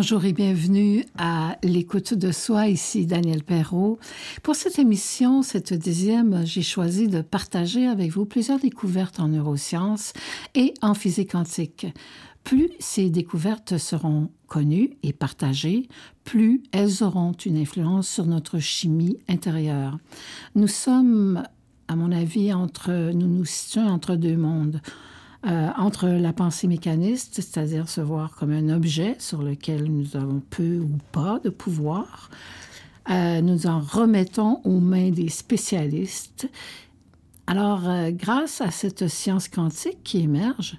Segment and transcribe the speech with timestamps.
[0.00, 3.98] Bonjour et bienvenue à l'écoute de soi, ici Daniel Perrault.
[4.44, 10.12] Pour cette émission, cette dixième, j'ai choisi de partager avec vous plusieurs découvertes en neurosciences
[10.54, 11.88] et en physique quantique.
[12.44, 15.88] Plus ces découvertes seront connues et partagées,
[16.22, 19.98] plus elles auront une influence sur notre chimie intérieure.
[20.54, 21.42] Nous sommes,
[21.88, 24.80] à mon avis, entre, nous nous situons entre deux mondes.
[25.46, 30.42] Euh, entre la pensée mécaniste, c'est-à-dire se voir comme un objet sur lequel nous avons
[30.50, 32.28] peu ou pas de pouvoir,
[33.08, 36.50] euh, nous en remettons aux mains des spécialistes.
[37.46, 40.76] Alors, euh, grâce à cette science quantique qui émerge,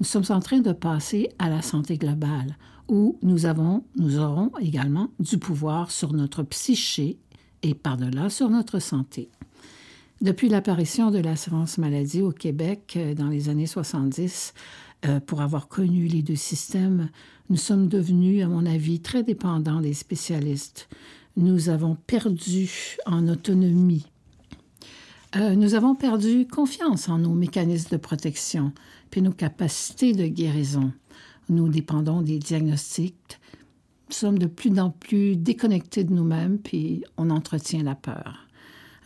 [0.00, 2.56] nous sommes en train de passer à la santé globale,
[2.88, 7.18] où nous avons, nous aurons également du pouvoir sur notre psyché
[7.62, 9.30] et par-delà sur notre santé.
[10.22, 14.54] Depuis l'apparition de l'assurance maladie au Québec euh, dans les années 70,
[15.04, 17.10] euh, pour avoir connu les deux systèmes,
[17.50, 20.88] nous sommes devenus, à mon avis, très dépendants des spécialistes.
[21.36, 22.70] Nous avons perdu
[23.04, 24.06] en autonomie.
[25.34, 28.70] Euh, nous avons perdu confiance en nos mécanismes de protection,
[29.10, 30.92] puis nos capacités de guérison.
[31.48, 33.40] Nous dépendons des diagnostics.
[34.08, 38.41] Nous sommes de plus en plus déconnectés de nous-mêmes, puis on entretient la peur.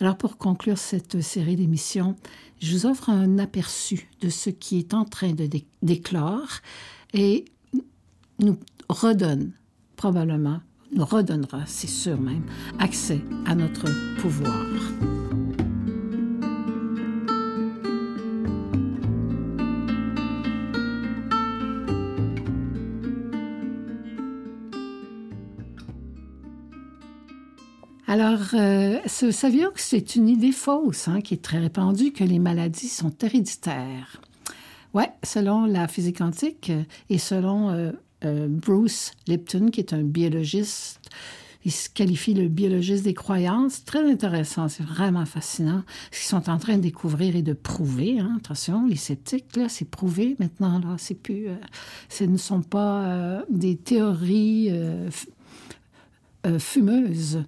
[0.00, 2.16] Alors pour conclure cette série d'émissions,
[2.60, 5.48] je vous offre un aperçu de ce qui est en train de
[5.82, 6.48] d'éclore
[7.14, 7.46] et
[8.38, 9.52] nous redonne
[9.96, 10.60] probablement,
[10.92, 12.44] nous redonnera, c'est sûr même,
[12.78, 13.86] accès à notre
[14.20, 14.64] pouvoir.
[28.08, 32.38] Alors, euh, saviez-vous que c'est une idée fausse hein, qui est très répandue que les
[32.38, 34.20] maladies sont héréditaires?
[34.94, 36.70] Oui, selon la physique quantique
[37.10, 37.90] et selon euh,
[38.24, 41.00] euh, Bruce Lipton, qui est un biologiste,
[41.64, 43.84] il se qualifie le biologiste des croyances.
[43.84, 48.20] Très intéressant, c'est vraiment fascinant ce qu'ils sont en train de découvrir et de prouver.
[48.20, 48.36] Hein.
[48.36, 50.78] Attention, les sceptiques, là, c'est prouvé maintenant.
[50.78, 51.48] Là, c'est plus,
[52.08, 54.70] ce ne sont pas des théories
[56.60, 57.42] fumeuses.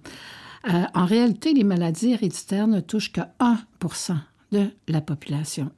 [0.67, 3.59] Euh, en réalité, les maladies héréditaires ne touchent que 1
[4.51, 5.71] de la population.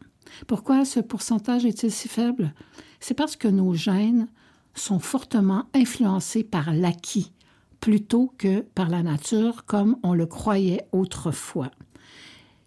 [0.48, 2.54] Pourquoi ce pourcentage est-il si faible?
[3.00, 4.28] C'est parce que nos gènes
[4.74, 7.32] sont fortement influencés par l'acquis
[7.80, 11.72] plutôt que par la nature comme on le croyait autrefois.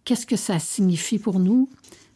[0.04, 1.70] Qu'est-ce que ça signifie pour nous?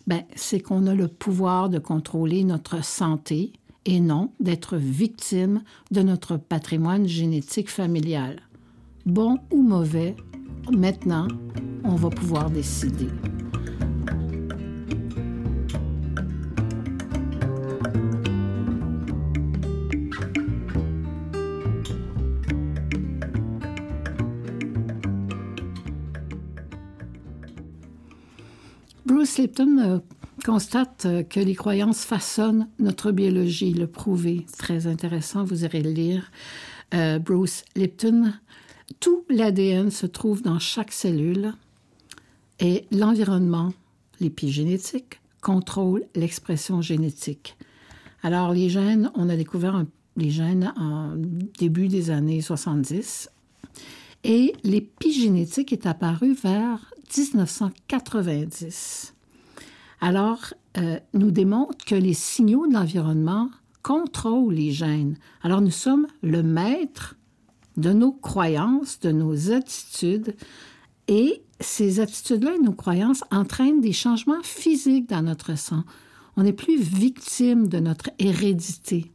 [0.07, 3.53] Ben, c'est qu'on a le pouvoir de contrôler notre santé
[3.85, 8.41] et non d'être victime de notre patrimoine génétique familial
[9.09, 10.15] bon ou mauvais,
[10.71, 11.29] maintenant,
[11.83, 13.09] on va pouvoir décider.
[29.07, 29.99] Bruce Lipton euh,
[30.45, 34.45] constate euh, que les croyances façonnent notre biologie, le prouver.
[34.59, 36.31] Très intéressant, vous irez le lire.
[36.95, 38.33] Euh, Bruce Lipton
[39.01, 41.55] tout l'ADN se trouve dans chaque cellule
[42.61, 43.73] et l'environnement,
[44.21, 47.57] l'épigénétique, contrôle l'expression génétique.
[48.23, 49.85] Alors, les gènes, on a découvert
[50.17, 53.31] les gènes en début des années 70
[54.25, 59.15] et l'épigénétique est apparue vers 1990.
[60.01, 63.51] Alors, euh, nous démontre que les signaux de l'environnement
[63.83, 65.17] contrôlent les gènes.
[65.43, 67.15] Alors, nous sommes le maître
[67.79, 70.37] de nos croyances, de nos attitudes.
[71.07, 75.85] Et ces attitudes-là et nos croyances entraînent des changements physiques dans notre sang.
[76.37, 79.11] On n'est plus victime de notre hérédité.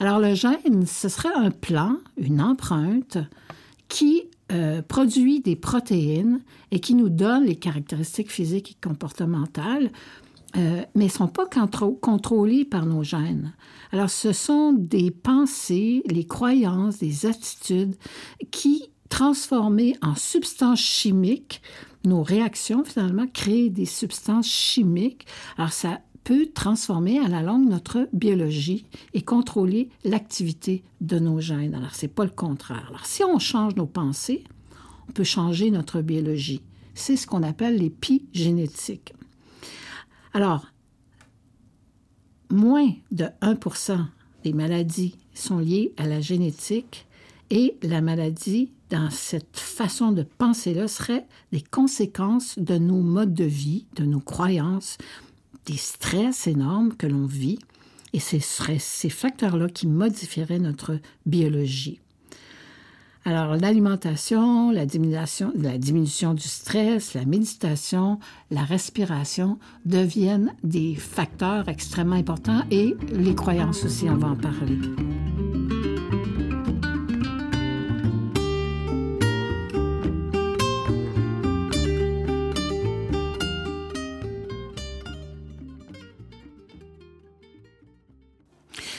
[0.00, 3.18] Alors le gène, ce serait un plan, une empreinte
[3.88, 4.22] qui
[4.52, 6.40] euh, produit des protéines
[6.70, 9.90] et qui nous donne les caractéristiques physiques et comportementales
[10.56, 11.46] euh, mais ne sont pas
[12.00, 13.52] contrôlés par nos gènes.
[13.92, 17.96] Alors, ce sont des pensées, les croyances, des attitudes
[18.50, 21.62] qui, transformées en substances chimiques,
[22.04, 25.26] nos réactions, finalement, créent des substances chimiques.
[25.56, 31.74] Alors, ça peut transformer à la longue notre biologie et contrôler l'activité de nos gènes.
[31.74, 32.86] Alors, c'est pas le contraire.
[32.88, 34.44] Alors, si on change nos pensées,
[35.08, 36.62] on peut changer notre biologie.
[36.94, 39.14] C'est ce qu'on appelle l'épigénétique.
[40.38, 40.66] Alors,
[42.48, 43.56] moins de 1
[44.44, 47.08] des maladies sont liées à la génétique
[47.50, 53.46] et la maladie, dans cette façon de penser-là, serait des conséquences de nos modes de
[53.46, 54.96] vie, de nos croyances,
[55.66, 57.58] des stress énormes que l'on vit.
[58.12, 61.98] Et ce seraient ces facteurs-là qui modifieraient notre biologie.
[63.30, 68.20] Alors, l'alimentation, la diminution, la diminution du stress, la méditation,
[68.50, 74.78] la respiration deviennent des facteurs extrêmement importants et les croyances aussi, on va en parler.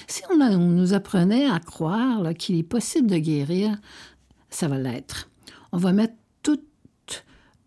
[0.08, 3.76] Si on, nous apprenait à croire qu'il est possible de guérir,
[4.50, 5.30] ça va l'être.
[5.72, 6.60] On va mettre tout,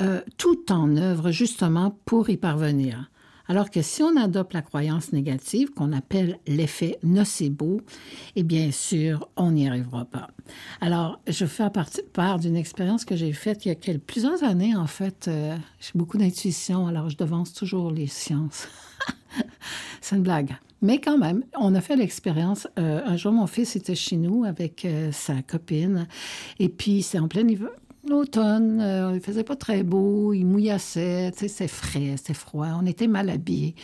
[0.01, 3.11] euh, tout en œuvre justement pour y parvenir.
[3.49, 7.81] Alors que si on adopte la croyance négative, qu'on appelle l'effet nocebo,
[8.37, 10.31] et bien sûr, on n'y arrivera pas.
[10.81, 11.65] Alors, je fais
[12.13, 15.29] part d'une expérience que j'ai faite il y a plusieurs années, en fait.
[15.29, 18.69] Euh, j'ai beaucoup d'intuition, alors je devance toujours les sciences.
[20.01, 20.57] C'est une blague.
[20.83, 22.67] Mais quand même, on a fait l'expérience.
[22.79, 26.09] Euh, un jour, mon fils était chez nous avec euh, sa copine.
[26.59, 27.47] Et puis, c'est en plein
[28.11, 28.81] automne.
[28.81, 30.33] Euh, il faisait pas très beau.
[30.33, 31.31] Il mouillassait.
[31.37, 32.67] C'est frais, c'est froid.
[32.81, 33.77] On était mal habillés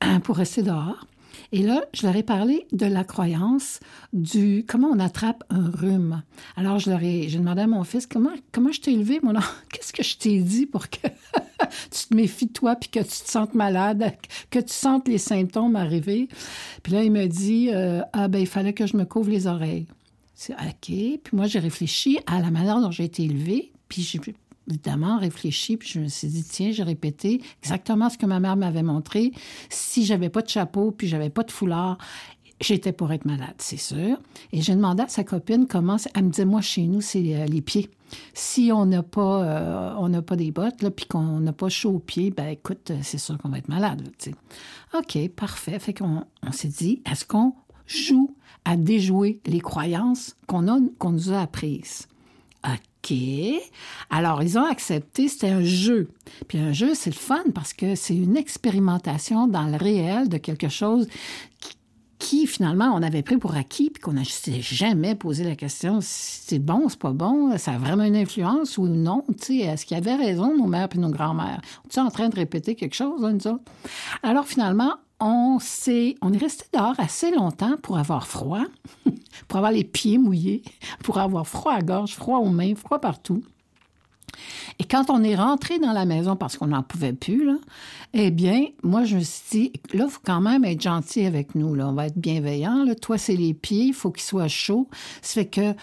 [0.22, 1.06] pour rester dehors.
[1.54, 3.78] Et là, je leur ai parlé de la croyance
[4.12, 6.24] du comment on attrape un rhume.
[6.56, 9.34] Alors, je leur ai, j'ai demandé à mon fils comment, comment je t'ai élevé, mon
[9.70, 11.06] Qu'est-ce que je t'ai dit pour que
[11.92, 14.16] tu te méfies de toi puis que tu te sentes malade,
[14.50, 16.26] que tu sentes les symptômes arriver?
[16.82, 19.46] Puis là, il me dit euh, Ah, ben, il fallait que je me couvre les
[19.46, 19.86] oreilles.
[20.34, 20.88] C'est OK.
[20.88, 23.70] Puis moi, j'ai réfléchi à la manière dont j'ai été élevée.
[23.88, 24.02] Puis
[24.68, 28.56] évidemment réfléchi, puis je me suis dit, tiens, j'ai répété exactement ce que ma mère
[28.56, 29.32] m'avait montré.
[29.68, 31.98] Si j'avais pas de chapeau, puis j'avais pas de foulard,
[32.60, 34.18] j'étais pour être malade, c'est sûr.
[34.52, 35.96] Et j'ai demandé à sa copine comment...
[36.14, 37.90] Elle me disait, moi, chez nous, c'est euh, les pieds.
[38.32, 41.98] Si on n'a pas, euh, pas des bottes, là, puis qu'on n'a pas chaud aux
[41.98, 44.08] pieds, ben écoute, c'est sûr qu'on va être malade.
[44.96, 45.78] OK, parfait.
[45.78, 47.54] Fait qu'on on s'est dit, est-ce qu'on
[47.86, 48.34] joue
[48.64, 52.06] à déjouer les croyances qu'on qu'on nous a apprises?
[52.64, 53.14] OK.
[54.10, 56.08] Alors, ils ont accepté, c'était un jeu.
[56.48, 60.38] Puis un jeu, c'est le fun parce que c'est une expérimentation dans le réel de
[60.38, 61.06] quelque chose
[62.18, 66.40] qui, finalement, on avait pris pour acquis, puis qu'on n'a jamais posé la question si
[66.46, 69.24] c'est bon, c'est pas bon, ça a vraiment une influence ou non.
[69.50, 71.60] Est-ce qu'il y avait raison, nos mères et nos grands-mères?
[71.84, 73.60] On est en train de répéter quelque chose, là, nous?
[74.22, 78.64] Alors, finalement, on, est, resté dehors assez longtemps pour avoir froid,
[79.48, 80.62] pour avoir les pieds mouillés,
[81.02, 83.42] pour avoir froid à gorge, froid aux mains, froid partout.
[84.78, 87.48] Et quand on est rentré dans la maison parce qu'on n'en pouvait plus,
[88.12, 91.54] eh bien, moi, je me suis dit, là, il faut quand même être gentil avec
[91.54, 91.74] nous.
[91.74, 91.88] Là.
[91.88, 92.84] On va être bienveillant.
[93.00, 94.88] Toi, c'est les pieds, il faut qu'ils soient chauds.
[95.22, 95.74] Ça fait que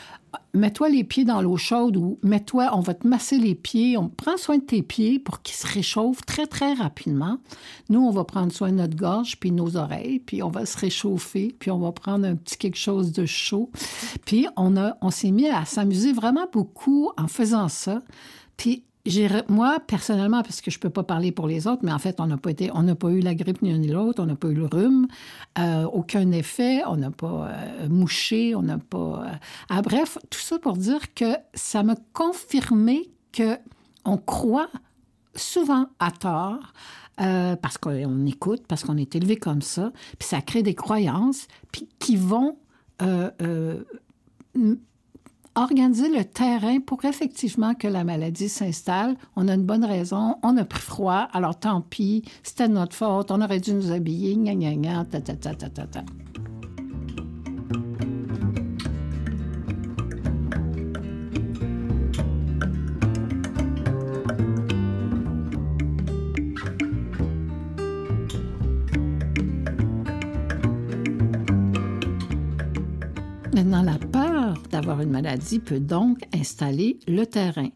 [0.54, 4.10] mets-toi les pieds dans l'eau chaude ou mets-toi, on va te masser les pieds, on
[4.10, 7.38] prend soin de tes pieds pour qu'ils se réchauffent très, très rapidement.
[7.90, 10.78] Nous, on va prendre soin de notre gorge puis nos oreilles, puis on va se
[10.78, 13.70] réchauffer, puis on va prendre un petit quelque chose de chaud.
[14.26, 18.02] Puis on, on s'est mis à s'amuser vraiment beaucoup en faisant ça.
[18.58, 18.84] Puis
[19.50, 22.20] moi, personnellement, parce que je ne peux pas parler pour les autres, mais en fait,
[22.20, 24.54] on n'a pas été, on pas eu la grippe ni l'autre, on n'a pas eu
[24.54, 25.08] le rhume,
[25.58, 29.26] euh, aucun effet, on n'a pas euh, mouché, on n'a pas.
[29.26, 29.36] Euh,
[29.70, 33.58] ah, bref, tout ça pour dire que ça m'a confirmé que
[34.06, 34.70] on croit
[35.36, 36.74] souvent à tort.
[37.18, 41.88] parce qu'on écoute, parce qu'on est élevé comme ça, puis ça crée des croyances, puis
[42.00, 42.58] qui vont
[45.56, 49.16] organiser le terrain pour effectivement que la maladie s'installe.
[49.36, 53.32] On a une bonne raison, on a pris froid, alors tant pis, c'était notre faute,
[53.32, 56.04] on aurait dû nous habiller, gna gna gna, ta ta ta ta ta ta.
[75.12, 77.70] Maladie peut donc installer le terrain.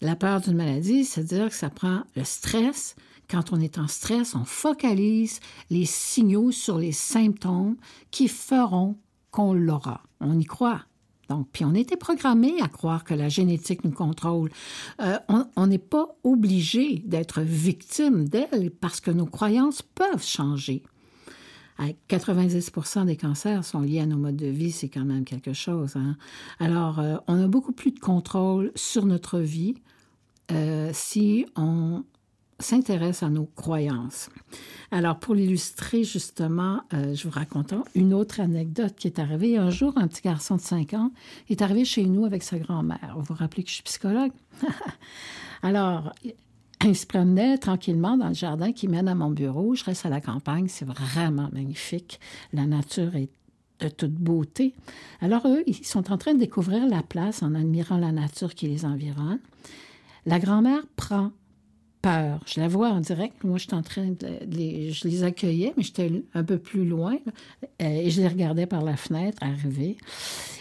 [0.00, 2.96] La peur d'une maladie, c'est-à-dire que ça prend le stress.
[3.28, 7.76] Quand on est en stress, on focalise les signaux sur les symptômes
[8.10, 8.96] qui feront
[9.30, 10.02] qu'on l'aura.
[10.20, 10.82] On y croit.
[11.28, 14.50] Donc, puis on était programmé à croire que la génétique nous contrôle.
[15.00, 15.16] Euh,
[15.54, 20.82] on n'est pas obligé d'être victime d'elle parce que nos croyances peuvent changer.
[22.08, 25.96] 90% des cancers sont liés à nos modes de vie, c'est quand même quelque chose.
[25.96, 26.16] Hein.
[26.58, 29.74] Alors, euh, on a beaucoup plus de contrôle sur notre vie
[30.52, 32.04] euh, si on
[32.58, 34.28] s'intéresse à nos croyances.
[34.90, 39.56] Alors, pour l'illustrer, justement, euh, je vous raconte une autre anecdote qui est arrivée.
[39.56, 41.12] Un jour, un petit garçon de 5 ans
[41.48, 43.14] est arrivé chez nous avec sa grand-mère.
[43.16, 44.32] Vous vous rappelez que je suis psychologue?
[45.62, 46.12] Alors,
[46.84, 49.74] Il se promenait tranquillement dans le jardin qui mène à mon bureau.
[49.74, 52.20] Je reste à la campagne, c'est vraiment magnifique.
[52.52, 53.28] La nature est
[53.80, 54.74] de toute beauté.
[55.20, 58.66] Alors eux, ils sont en train de découvrir la place en admirant la nature qui
[58.66, 59.40] les environne.
[60.26, 61.32] La grand-mère prend
[62.02, 62.40] peur.
[62.46, 63.44] Je la vois en direct.
[63.44, 67.16] Moi, je en train de les, je les accueillais, mais j'étais un peu plus loin
[67.64, 69.96] euh, et je les regardais par la fenêtre arriver.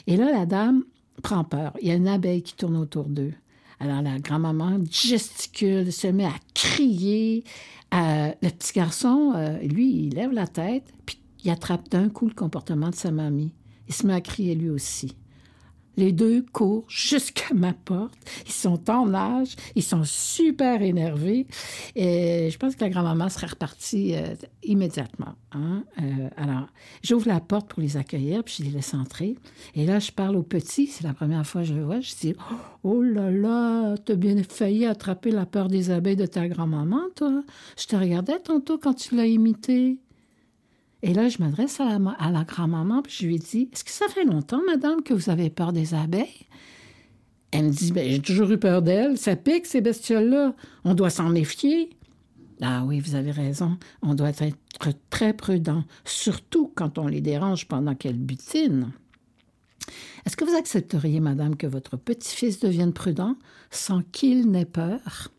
[0.07, 0.83] Et là, la dame
[1.21, 1.73] prend peur.
[1.81, 3.33] Il y a une abeille qui tourne autour d'eux.
[3.79, 7.43] Alors la grand-maman gesticule, se met à crier.
[7.91, 12.33] Le petit garçon, euh, lui, il lève la tête, puis il attrape d'un coup le
[12.33, 13.53] comportement de sa mamie.
[13.87, 15.15] Il se met à crier lui aussi.
[15.97, 18.17] Les deux courent jusqu'à ma porte.
[18.45, 21.45] Ils sont en âge, ils sont super énervés.
[21.95, 25.35] Et je pense que la grand-maman serait repartie euh, immédiatement.
[25.51, 25.83] Hein.
[26.01, 26.67] Euh, alors,
[27.03, 29.35] j'ouvre la porte pour les accueillir, puis je les laisse entrer.
[29.75, 30.87] Et là, je parle au petit.
[30.87, 31.99] C'est la première fois que je le vois.
[31.99, 32.35] Je dis
[32.83, 37.43] Oh là là, t'as bien failli attraper la peur des abeilles de ta grand-maman, toi.
[37.77, 39.97] Je te regardais tantôt quand tu l'as imité.
[41.01, 41.97] Et là, je m'adresse à
[42.31, 45.49] la, grand-maman, puis je lui dis Est-ce que ça fait longtemps, madame, que vous avez
[45.49, 46.47] peur des abeilles?
[47.51, 49.17] Elle me dit ben, J'ai toujours eu peur d'elles.
[49.17, 50.55] Ça pique, ces bestioles-là.
[50.83, 51.89] On doit s'en méfier.
[52.61, 53.77] Ah oui, vous avez raison.
[54.01, 54.57] On doit être
[55.09, 58.91] très prudent, surtout quand on les dérange pendant qu'elles butinent.
[60.25, 63.37] Est-ce que vous accepteriez, madame, que votre petit-fils devienne prudent
[63.71, 65.31] sans qu'il n'ait peur?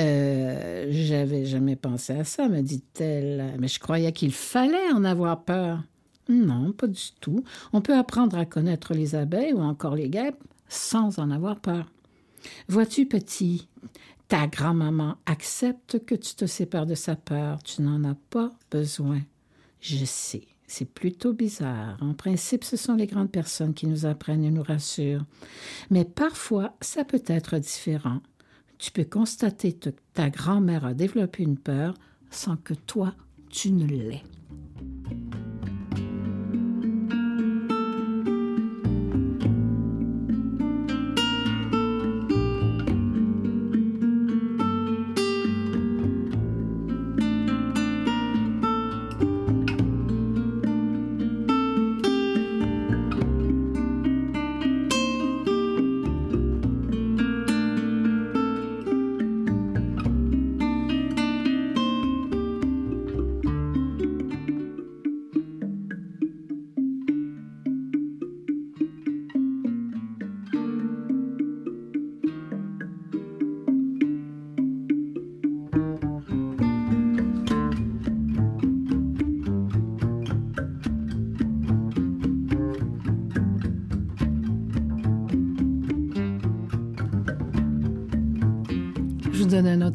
[0.00, 5.44] Euh, j'avais jamais pensé à ça, me dit-elle, mais je croyais qu'il fallait en avoir
[5.44, 5.82] peur.
[6.28, 7.44] Non, pas du tout.
[7.72, 11.86] On peut apprendre à connaître les abeilles ou encore les guêpes sans en avoir peur.
[12.68, 13.68] Vois-tu, petit,
[14.28, 17.62] ta grand-maman accepte que tu te sépares de sa peur.
[17.62, 19.20] Tu n'en as pas besoin.
[19.80, 21.98] Je sais, c'est plutôt bizarre.
[22.00, 25.24] En principe, ce sont les grandes personnes qui nous apprennent et nous rassurent.
[25.90, 28.20] Mais parfois, ça peut être différent
[28.84, 31.94] tu peux constater que ta grand-mère a développé une peur
[32.30, 33.14] sans que toi,
[33.48, 34.22] tu ne l'aies.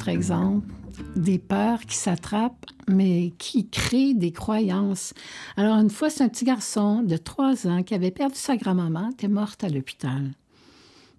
[0.09, 0.67] Exemple.
[1.15, 5.13] Des peurs qui s'attrapent, mais qui créent des croyances.
[5.55, 9.11] Alors, une fois, c'est un petit garçon de trois ans qui avait perdu sa grand-maman,
[9.11, 10.31] était morte à l'hôpital.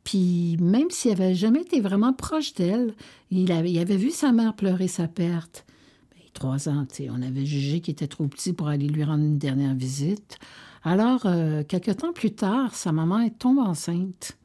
[0.04, 2.94] Puis, même s'il n'avait jamais été vraiment proche d'elle,
[3.30, 5.64] il avait, il avait vu sa mère pleurer sa perte.
[6.12, 9.38] Ben, trois ans, on avait jugé qu'il était trop petit pour aller lui rendre une
[9.38, 10.38] dernière visite.
[10.82, 14.36] Alors, euh, quelque temps plus tard, sa maman tombe enceinte.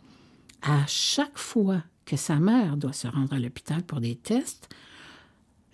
[0.61, 4.69] À chaque fois que sa mère doit se rendre à l'hôpital pour des tests,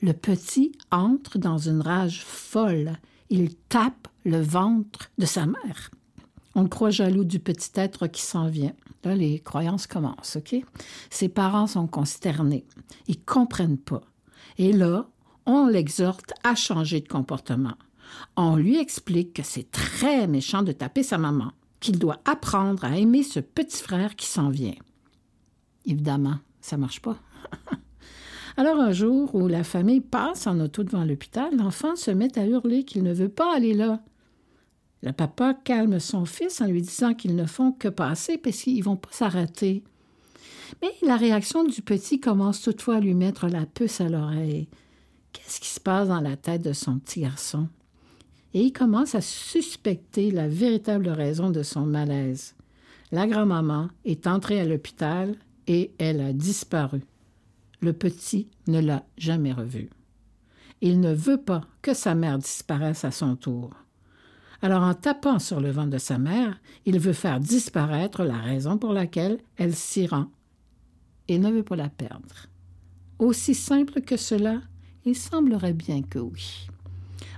[0.01, 2.93] le petit entre dans une rage folle.
[3.29, 5.91] Il tape le ventre de sa mère.
[6.55, 8.73] On le croit jaloux du petit être qui s'en vient.
[9.03, 10.55] Là, les croyances commencent, OK?
[11.09, 12.65] Ses parents sont consternés.
[13.07, 14.01] Ils comprennent pas.
[14.57, 15.07] Et là,
[15.45, 17.75] on l'exhorte à changer de comportement.
[18.35, 22.97] On lui explique que c'est très méchant de taper sa maman, qu'il doit apprendre à
[22.97, 24.75] aimer ce petit frère qui s'en vient.
[25.85, 27.17] Évidemment, ça marche pas.
[28.57, 32.45] Alors un jour où la famille passe en auto devant l'hôpital, l'enfant se met à
[32.45, 34.01] hurler qu'il ne veut pas aller là.
[35.03, 38.83] Le papa calme son fils en lui disant qu'ils ne font que passer parce qu'ils
[38.83, 39.83] vont pas s'arrêter.
[40.81, 44.67] Mais la réaction du petit commence toutefois à lui mettre la puce à l'oreille.
[45.33, 47.67] Qu'est-ce qui se passe dans la tête de son petit garçon?
[48.53, 52.55] Et il commence à suspecter la véritable raison de son malaise.
[53.11, 55.35] La grand-maman est entrée à l'hôpital
[55.71, 57.01] et elle a disparu.
[57.79, 59.89] Le petit ne l'a jamais revue.
[60.81, 63.71] Il ne veut pas que sa mère disparaisse à son tour.
[64.61, 68.77] Alors en tapant sur le ventre de sa mère, il veut faire disparaître la raison
[68.77, 70.27] pour laquelle elle s'y rend.
[71.29, 72.47] Il ne veut pas la perdre.
[73.17, 74.59] Aussi simple que cela,
[75.05, 76.67] il semblerait bien que oui.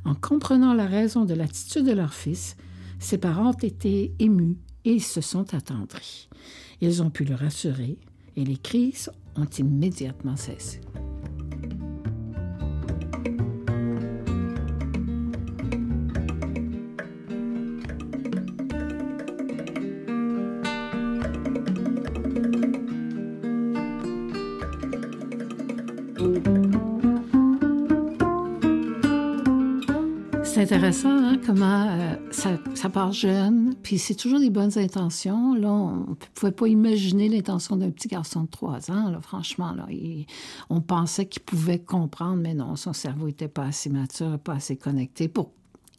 [0.06, 2.58] En comprenant la raison de l'attitude de leur fils,
[2.98, 6.30] ses parents ont été émus et ils se sont attendris.
[6.82, 8.00] Ils ont pu le rassurer,
[8.36, 10.82] et les crises ont immédiatement cessé?
[30.64, 35.54] intéressant hein, comment euh, ça, part jeune, puis c'est toujours des bonnes intentions.
[35.56, 39.14] Là, on ne pouvait pas imaginer l'intention d'un petit garçon de 3 ans.
[39.22, 39.88] Franchement, là,
[40.70, 44.76] on pensait qu'il pouvait comprendre, mais non, son cerveau n'était pas assez mature, pas assez
[44.76, 45.52] connecté pour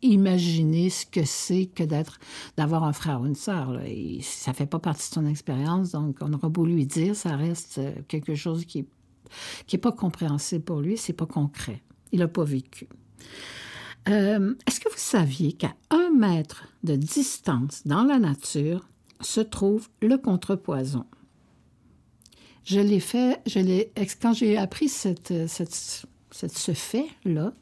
[0.03, 2.19] imaginer ce que c'est que d'être
[2.57, 3.73] d'avoir un frère ou une sœur.
[3.73, 3.83] Là.
[3.85, 7.37] ne ça fait pas partie de son expérience, donc on aura beau lui dire, ça
[7.37, 8.87] reste euh, quelque chose qui n'est
[9.67, 11.83] qui est pas compréhensible pour lui, c'est pas concret.
[12.13, 12.89] Il n'a pas vécu.
[14.09, 18.87] Euh, est-ce que vous saviez qu'à un mètre de distance dans la nature
[19.21, 21.07] se trouve le contrepoison?
[22.65, 23.61] Je l'ai fait, je
[24.21, 25.75] quand j'ai appris cette, cette,
[26.33, 27.53] ce fait-là,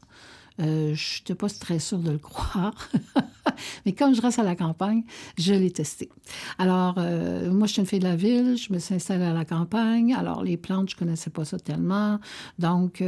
[0.61, 2.89] euh, je n'étais pas très sûre de le croire.
[3.85, 5.03] Mais comme je reste à la campagne,
[5.37, 6.09] je l'ai testé.
[6.57, 9.33] Alors, euh, moi, je suis une fille de la ville, je me suis installée à
[9.33, 10.13] la campagne.
[10.13, 12.19] Alors, les plantes, je connaissais pas ça tellement.
[12.59, 13.03] Donc,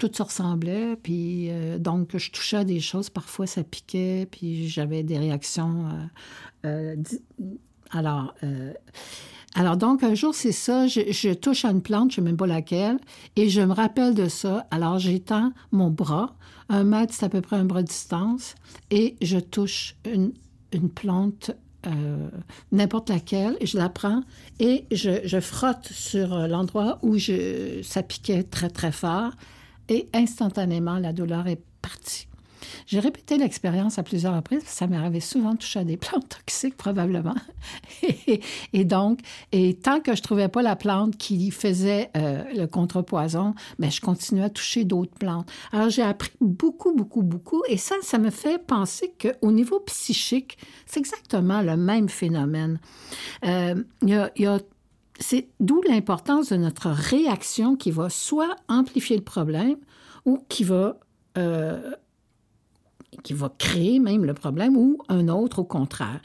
[0.00, 0.96] tout se ressemblait.
[0.96, 5.86] Puis euh, donc, je touchais à des choses, parfois ça piquait, puis j'avais des réactions.
[6.64, 6.96] Euh, euh,
[7.92, 8.34] alors,
[9.54, 12.36] alors donc, un jour, c'est ça, je, touche à une plante, je ne sais même
[12.36, 12.98] pas laquelle,
[13.36, 14.66] et je me rappelle de ça.
[14.70, 16.34] Alors, j'étends mon bras,
[16.68, 18.54] un mètre, c'est à peu près un bras de distance,
[18.90, 20.32] et je touche une,
[20.72, 21.50] une plante
[22.72, 24.22] n'importe laquelle, je la prends
[24.58, 29.32] et je, frotte sur l'endroit où ça piquait très, très fort
[29.90, 32.26] et instantanément, la douleur est partie.
[32.86, 36.76] J'ai répété l'expérience à plusieurs reprises, ça m'arrivait souvent de toucher à des plantes toxiques,
[36.76, 37.34] probablement.
[38.72, 39.20] et, donc,
[39.52, 43.90] et tant que je trouvais pas la plante qui faisait euh, le contrepoison, mais ben,
[43.90, 45.50] je continuais à toucher d'autres plantes.
[45.72, 50.58] Alors, j'ai appris beaucoup, beaucoup, beaucoup, et ça, ça me fait penser qu'au niveau psychique,
[50.86, 52.78] c'est exactement le même phénomène.
[53.44, 54.58] Euh, il y a
[55.20, 59.76] c'est d'où l'importance de notre réaction qui va soit amplifier le problème
[60.24, 60.98] ou qui va
[61.38, 61.92] euh,
[63.58, 66.20] créer même le problème ou un autre au contraire,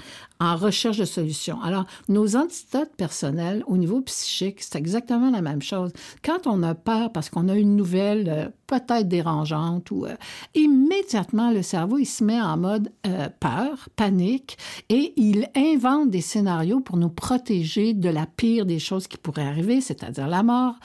[0.45, 1.62] en recherche de solutions.
[1.62, 5.91] Alors, nos antidotes personnels au niveau psychique, c'est exactement la même chose.
[6.23, 10.15] Quand on a peur parce qu'on a une nouvelle euh, peut-être dérangeante ou euh,
[10.53, 14.58] immédiatement le cerveau il se met en mode euh, peur, panique
[14.89, 19.47] et il invente des scénarios pour nous protéger de la pire des choses qui pourraient
[19.47, 20.75] arriver, c'est-à-dire la mort.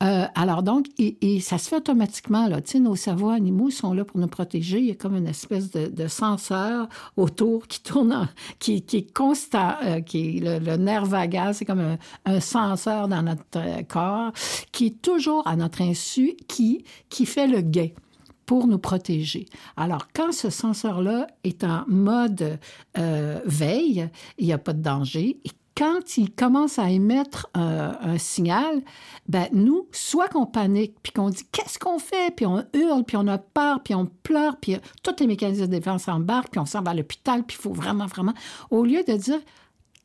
[0.00, 0.86] alors donc,
[1.40, 2.60] ça se fait automatiquement là.
[2.60, 4.78] Tu sais, nos cerveaux animaux sont là pour nous protéger.
[4.78, 9.12] Il y a comme une espèce de, de senseur autour qui tourne, qui, qui, est
[9.12, 13.82] constant, euh, qui est le, nerf vagal, c'est comme un, un, senseur dans notre euh,
[13.82, 14.32] corps,
[14.72, 17.88] qui est toujours à notre insu, qui, qui fait le gain
[18.46, 19.46] pour nous protéger.
[19.76, 22.58] Alors, quand ce senseur-là est en mode
[22.96, 25.38] euh, veille, il n'y a pas de danger.
[25.76, 28.82] Quand il commence à émettre un, signal,
[29.28, 33.16] ben nous, soit qu'on panique, puis qu'on dit qu'est-ce qu'on fait, puis on hurle, puis
[33.16, 36.66] on a peur, puis on pleure, puis tous les mécanismes de défense embarquent, puis on
[36.66, 38.34] s'en va à l'hôpital, puis il faut vraiment, vraiment,
[38.70, 39.40] au lieu de dire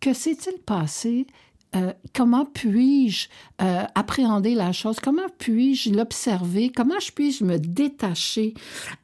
[0.01, 1.27] que s'est-il passé,
[1.73, 3.29] euh, comment puis-je
[3.62, 4.99] euh, appréhender la chose?
[4.99, 6.69] Comment puis-je l'observer?
[6.69, 8.55] Comment je puis-je me détacher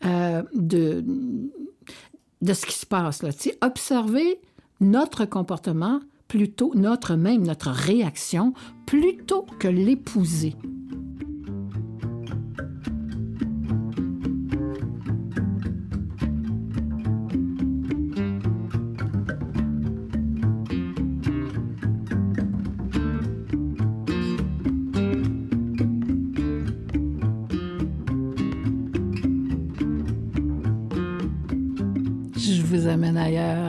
[0.03, 1.05] euh, de,
[2.41, 3.23] de ce qui se passe?
[3.23, 3.29] Là?
[3.61, 4.41] observer
[4.81, 8.53] notre comportement plutôt notre même notre réaction
[8.85, 10.55] plutôt que l'épouser.
[32.35, 33.66] Je vous amène ailleurs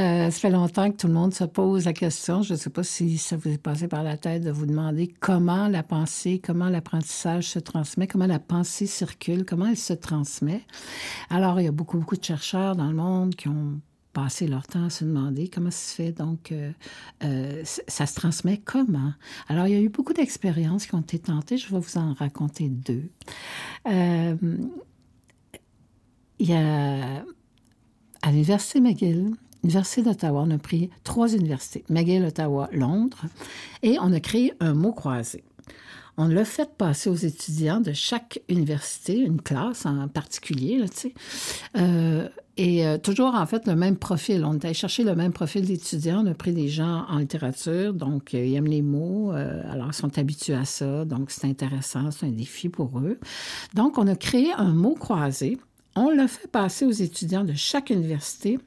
[0.00, 2.42] ça fait longtemps que tout le monde se pose la question.
[2.42, 5.08] Je ne sais pas si ça vous est passé par la tête de vous demander
[5.20, 10.62] comment la pensée, comment l'apprentissage se transmet, comment la pensée circule, comment elle se transmet.
[11.28, 13.80] Alors, il y a beaucoup, beaucoup de chercheurs dans le monde qui ont
[14.12, 16.12] passé leur temps à se demander comment ça se fait.
[16.12, 16.72] Donc, euh,
[17.24, 19.12] euh, ça se transmet comment?
[19.48, 21.56] Alors, il y a eu beaucoup d'expériences qui ont été tentées.
[21.56, 23.08] Je vais vous en raconter deux.
[23.88, 24.36] Euh,
[26.38, 27.24] il y a
[28.22, 33.24] à l'Université McGill, Université d'Ottawa, on a pris trois universités, McGill, Ottawa, Londres,
[33.82, 35.44] et on a créé un mot croisé.
[36.16, 41.12] on l'a fait passer aux étudiants de chaque université, une classe en particulier, tu.
[41.76, 44.44] Euh, et euh, toujours, en fait, le même profil.
[44.44, 46.22] On était chercher le même profil d'étudiants.
[46.24, 49.94] On a pris des gens en littérature, donc euh, ils aiment les mots, alors ils
[49.94, 53.18] sont habitués à ça, donc c'est intéressant, c'est un défi pour eux.
[53.74, 55.58] Donc, on a créé un mot croisé.
[55.96, 58.58] On l'a fait passer aux étudiants de chaque université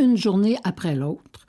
[0.00, 1.46] une journée après l'autre,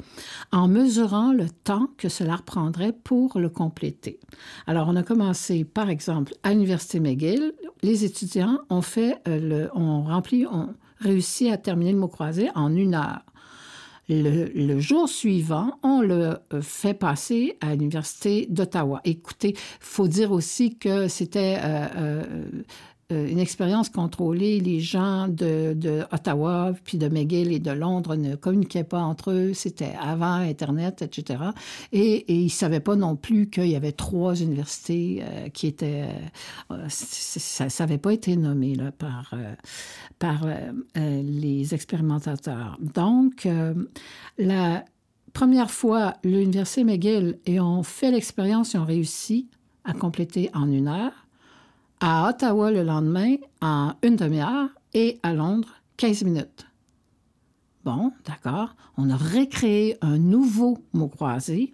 [0.52, 4.20] en mesurant le temps que cela reprendrait pour le compléter.
[4.68, 10.04] Alors, on a commencé, par exemple, à l'Université McGill, les étudiants ont fait euh, ont
[10.04, 13.22] rempli, ont réussi à terminer le mot croisé en une heure.
[14.08, 19.02] Le, jour suivant, on le euh, fait passer à l'Université d'Ottawa.
[19.04, 22.24] Écoutez, faut dire aussi que c'était euh,
[23.10, 24.60] une expérience contrôlée.
[24.60, 29.54] Les gens de, Ottawa, puis de McGill et de Londres ne communiquaient pas entre eux.
[29.54, 31.44] C'était avant Internet, etc.
[31.92, 36.08] Et, ils ne savaient pas non plus qu'il y avait trois universités euh, qui étaient...
[36.72, 39.34] Euh, ça n'avait pas été nommé là, par,
[40.20, 40.48] par
[40.96, 42.78] les expérimentateurs.
[42.80, 43.48] Donc,
[44.38, 44.86] la
[45.34, 49.50] première fois, l'Université McGill, et ont fait l'expérience, ils ont réussi
[49.84, 51.25] à compléter en une heure
[52.00, 56.68] à Ottawa le lendemain en une demi-heure et à Londres 15 minutes.
[57.84, 58.76] Bon, d'accord.
[58.98, 61.72] On a recréé un nouveau mot croisé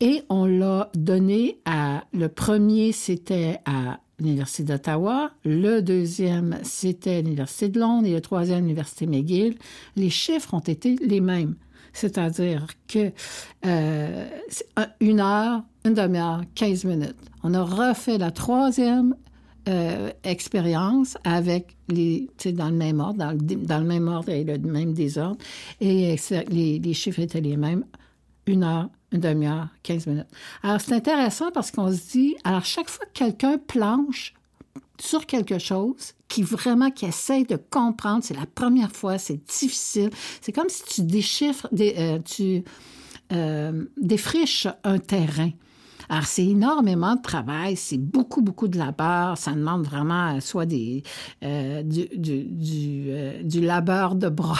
[0.00, 2.04] et on l'a donné à.
[2.12, 5.30] Le premier, c'était à l'Université d'Ottawa.
[5.44, 8.06] Le deuxième, c'était l'Université de Londres.
[8.06, 9.56] Et le troisième, l'Université McGill.
[9.96, 11.56] Les chiffres ont été les mêmes.
[11.94, 13.10] C'est-à-dire que
[13.64, 14.28] euh,
[15.00, 17.16] une heure, une demi-heure, 15 minutes.
[17.42, 19.14] On a refait la troisième
[19.68, 24.92] euh, expérience avec les, dans le même ordre, dans le, même ordre et le même
[24.92, 25.38] désordre.
[25.80, 26.16] Et
[26.48, 27.84] les, les chiffres étaient les mêmes.
[28.46, 30.28] Une heure, une demi-heure, 15 minutes.
[30.62, 34.34] Alors, c'est intéressant parce qu'on se dit, alors, chaque fois que quelqu'un planche
[35.00, 40.10] sur quelque chose, qui vraiment, qui essaie de comprendre, c'est la première fois, c'est difficile.
[40.40, 42.62] C'est comme si tu déchiffres, euh, tu
[43.32, 45.50] euh, défriches un terrain.
[46.08, 49.36] Alors, c'est énormément de travail, c'est beaucoup, beaucoup de labeur.
[49.38, 51.02] Ça demande vraiment euh, soit des,
[51.44, 54.56] euh, du, du, du, euh, du, labeur de bras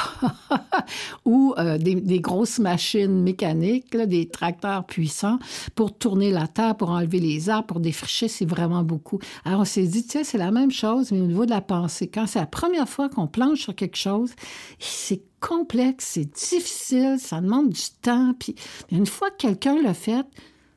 [1.24, 5.38] ou des, des, grosses machines mécaniques, des tracteurs puissants
[5.74, 8.28] pour tourner la terre, pour enlever les arbres, pour défricher.
[8.28, 9.18] C'est vraiment beaucoup.
[9.44, 12.08] Alors, on s'est dit, tiens, c'est la même chose, mais au niveau de la pensée.
[12.08, 14.32] Quand c'est la première fois qu'on planche sur quelque chose,
[14.78, 18.34] c'est complexe, c'est difficile, ça demande du temps.
[18.38, 18.54] Puis
[18.90, 20.26] une fois que quelqu'un l'a fait,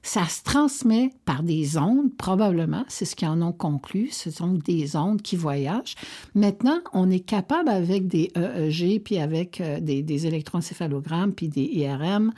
[0.02, 4.54] ça se transmet par des ondes, probablement, c'est ce qu'ils en ont conclu, ce sont
[4.54, 5.96] des ondes qui voyagent.
[6.36, 12.32] Maintenant, on est capable avec des EEG, puis avec euh, des, électroencéphalogrammes, puis des IRM,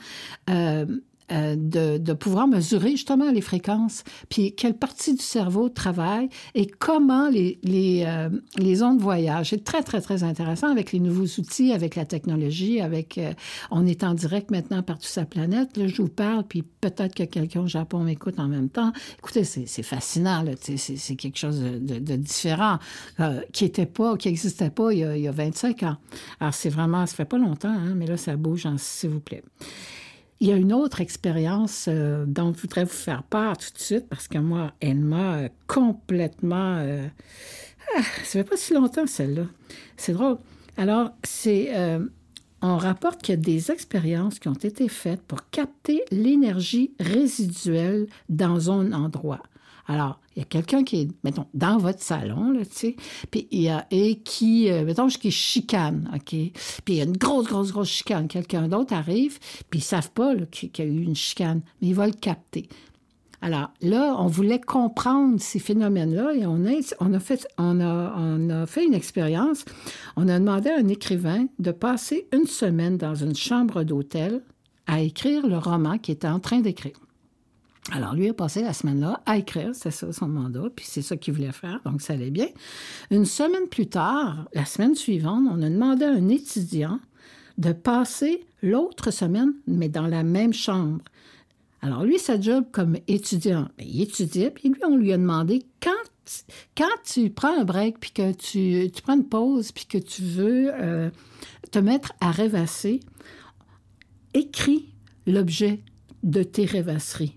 [0.50, 0.86] euh,
[1.32, 7.30] euh, de, pouvoir mesurer justement les fréquences, puis quelle partie du cerveau travaille et comment
[7.30, 9.50] les, les, euh, ondes voyagent.
[9.50, 13.16] C'est très, très, très intéressant avec les nouveaux outils, avec la technologie, avec...
[13.16, 13.32] Euh,
[13.70, 15.76] on est en direct maintenant partout sur la planète.
[15.76, 18.92] Là, je vous parle, puis peut-être que quelqu'un au Japon m'écoute en même temps.
[19.18, 22.78] Écoutez, c'est fascinant, c'est quelque chose de, différent
[23.52, 25.96] qui était pas, qui n'existait pas il y, a, il y, a, 25 ans.
[26.40, 27.06] Alors, c'est vraiment...
[27.06, 29.42] Ça fait pas longtemps, hein, mais là, ça bouge, s'il vous plaît.
[30.42, 33.78] Il y a une autre expérience euh, dont je voudrais vous faire part tout de
[33.78, 36.78] suite parce que moi, elle m'a euh, complètement...
[36.78, 37.06] Euh,
[37.96, 39.44] ah, ça fait pas si longtemps, celle-là.
[39.96, 40.38] C'est drôle.
[40.76, 41.70] Alors, c'est...
[42.60, 48.08] on rapporte qu'il y a des expériences qui ont été faites pour capter l'énergie résiduelle
[48.28, 49.44] dans un endroit.
[49.86, 52.96] Alors, il y a quelqu'un qui est, mettons, dans votre salon, là, tu sais,
[53.30, 56.30] puis il y a, et qui, euh, mettons, qui chicane, OK?
[56.30, 56.52] Puis
[56.88, 58.28] il y a une grosse, grosse, grosse chicane.
[58.28, 59.38] Quelqu'un d'autre arrive,
[59.70, 62.68] puis ils savent pas qu'il y a eu une chicane, mais ils vont le capter.
[63.42, 68.86] Alors là, on voulait comprendre ces phénomènes-là et on fait, on, a, on a fait
[68.86, 69.64] une expérience.
[70.14, 74.42] On a demandé à un écrivain de passer une semaine dans une chambre d'hôtel
[74.86, 77.01] à écrire le roman qu'il était en train d'écrire.
[77.90, 81.16] Alors, lui a passé la semaine-là à écrire, c'est ça son mandat, puis c'est ça
[81.16, 82.46] qu'il voulait faire, donc ça allait bien.
[83.10, 87.00] Une semaine plus tard, la semaine suivante, on a demandé à un étudiant
[87.58, 91.00] de passer l'autre semaine, mais dans la même chambre.
[91.80, 95.64] Alors, lui, sa job comme étudiant, ben, il étudiait, puis lui, on lui a demandé
[95.82, 95.90] quand,
[96.76, 100.70] quand tu prends un break, puis que tu, prends une pause, puis que tu veux
[100.72, 101.10] euh,
[101.72, 103.00] te mettre à rêvasser,
[104.34, 104.94] écris
[105.26, 105.80] l'objet
[106.22, 107.36] de tes rêvasseries.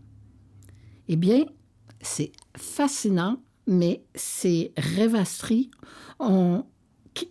[1.08, 1.46] Eh bien,
[2.02, 3.38] c'est fascinant,
[3.68, 5.72] mais ces rêvasseries
[6.20, 6.65] ont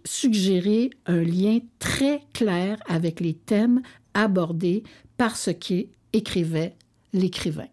[0.04, 3.82] suggéré un lien très clair avec les thèmes
[4.14, 4.82] abordés
[5.16, 6.76] par ce qu'écrivait
[7.12, 7.68] l'écrivain.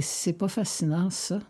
[0.00, 1.40] c'est pas fascinant, ça.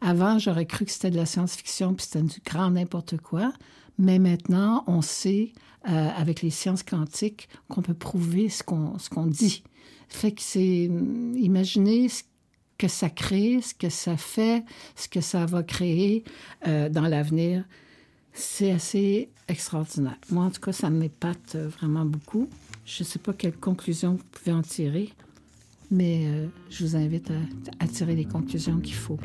[0.00, 3.52] Avant, j'aurais cru que c'était de la science-fiction puis c'était du grand n'importe quoi.
[3.98, 5.52] Mais maintenant, on sait,
[5.88, 9.62] euh, avec les sciences quantiques, qu'on peut prouver ce qu'on dit.
[10.08, 10.90] Fait que c'est
[11.36, 12.22] imaginer ce
[12.78, 14.64] que ça crée, ce que ça fait,
[14.96, 16.24] ce que ça va créer
[16.66, 17.64] euh, dans l'avenir.
[18.34, 20.16] C'est assez extraordinaire.
[20.30, 22.48] Moi, en tout cas, ça m'épate vraiment beaucoup.
[22.84, 25.10] Je ne sais pas quelle conclusion vous pouvez en tirer,
[25.90, 27.30] mais euh, je vous invite
[27.78, 29.18] à tirer les conclusions qu'il faut.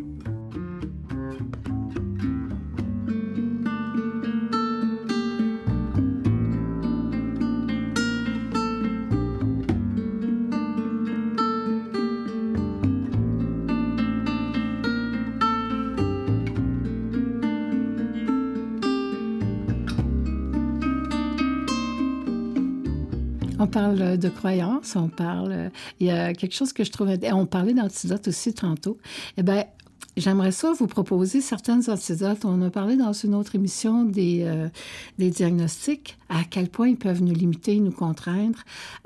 [23.80, 25.72] Parle de croyances, on parle.
[26.00, 27.10] Il y a quelque chose que je trouve.
[27.32, 28.98] On parlait d'antidotes aussi tantôt.
[29.38, 29.64] Eh bien,
[30.18, 32.44] J'aimerais ça vous proposer certaines antidotes.
[32.44, 34.68] On a parlé dans une autre émission des, euh,
[35.20, 38.58] diagnostics, à quel point ils peuvent nous limiter, nous contraindre.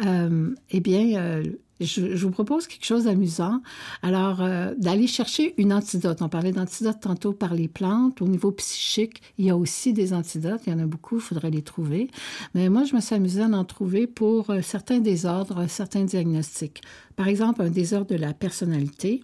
[0.05, 1.43] Euh, eh bien, euh,
[1.85, 3.61] je, vous propose quelque chose d'amusant.
[4.01, 6.21] Alors, euh, d'aller chercher une antidote.
[6.21, 8.21] On parlait d'antidote tantôt par les plantes.
[8.21, 10.61] Au niveau psychique, il y a aussi des antidotes.
[10.67, 12.09] Il y en a beaucoup, il faudrait les trouver.
[12.53, 16.81] Mais moi, je me suis amusée à en trouver pour euh, certains désordres, certains diagnostics.
[17.15, 19.21] Par exemple, un désordre de la personnalité.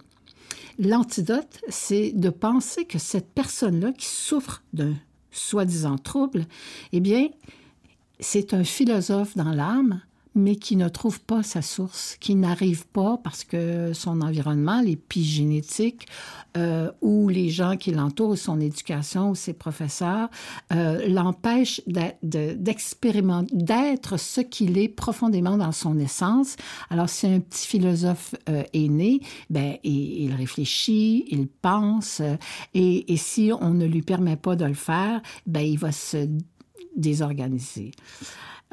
[0.78, 4.94] L'antidote, c'est de penser que cette personne-là qui souffre d'un
[5.30, 6.46] soi-disant trouble,
[6.92, 7.28] eh bien,
[8.20, 10.00] c'est un philosophe dans l'âme
[10.38, 16.06] mais qui ne trouve pas sa source, qui n'arrive pas parce que son environnement, l'épigénétique,
[16.56, 20.28] euh, ou les gens qui l'entourent, son éducation, ou ses professeurs,
[20.72, 21.82] euh, l'empêchent
[22.22, 26.56] d'expérimenter, d'être ce qu'il est profondément dans son essence.
[26.90, 29.20] Alors, si un petit philosophe euh, est né,
[29.50, 32.22] ben, il, il, réfléchit, il pense,
[32.74, 36.28] et, et si on ne lui permet pas de le faire, ben, il va se
[36.98, 37.92] désorganiser.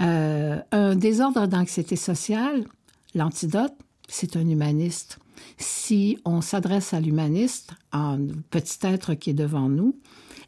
[0.01, 2.65] Euh, un désordre d'anxiété sociale,
[3.13, 3.73] l'antidote,
[4.07, 5.19] c'est un humaniste.
[5.57, 9.95] Si on s'adresse à l'humaniste, un petit être qui est devant nous,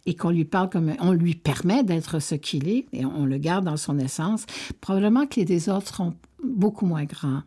[0.05, 3.37] et qu'on lui parle comme on lui permet d'être ce qu'il est et on le
[3.37, 4.45] garde dans son essence,
[4.79, 6.13] probablement que les désordres seront
[6.43, 7.43] beaucoup moins grands.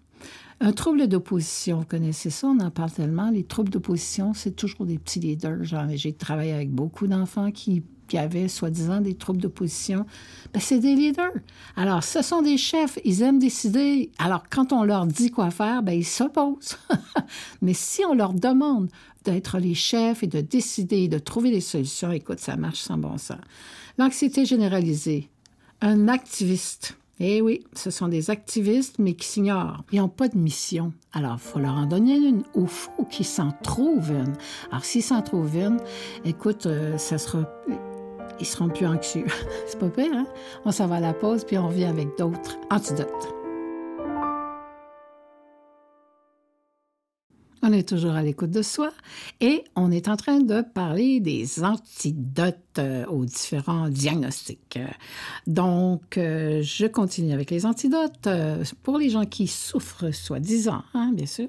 [0.62, 3.30] Un trouble d'opposition, vous connaissez ça, on en parle tellement.
[3.30, 5.64] Les troubles d'opposition, c'est toujours des petits leaders.
[5.94, 10.04] J'ai travaillé avec beaucoup d'enfants qui qui avaient soi-disant des troubles d'opposition,
[10.52, 11.32] ben, c'est des leaders.
[11.76, 14.10] Alors, ce sont des chefs, ils aiment décider.
[14.18, 16.76] Alors, quand on leur dit quoi faire, ben, ils s'opposent.
[17.62, 18.88] Mais si on leur demande
[19.24, 23.16] d'être les chefs et de décider, de trouver des solutions, écoute, ça marche sans bon
[23.16, 23.38] sens.
[23.96, 25.28] L'anxiété généralisée.
[25.80, 26.96] Un activiste.
[27.20, 29.84] Eh oui, ce sont des activistes, mais qui s'ignorent.
[29.92, 30.92] Ils n'ont pas de mission.
[31.12, 34.32] Alors, il faut leur en donner une, ou faut qu'ils s'en trouvent une.
[34.70, 35.78] Alors, s'ils s'en trouvent une,
[36.24, 37.46] écoute, euh, ça sera
[38.40, 39.26] ils seront plus anxieux.
[39.66, 40.26] C'est pas pire, hein?
[40.64, 43.39] On s'en va à la pause, puis on revient avec d'autres antidotes.
[47.62, 48.90] On est toujours à l'écoute de soi
[49.40, 54.78] et on est en train de parler des antidotes euh, aux différents diagnostics.
[55.46, 58.26] Donc, euh, je continue avec les antidotes.
[58.26, 61.48] Euh, pour les gens qui souffrent, soi-disant, hein, bien sûr.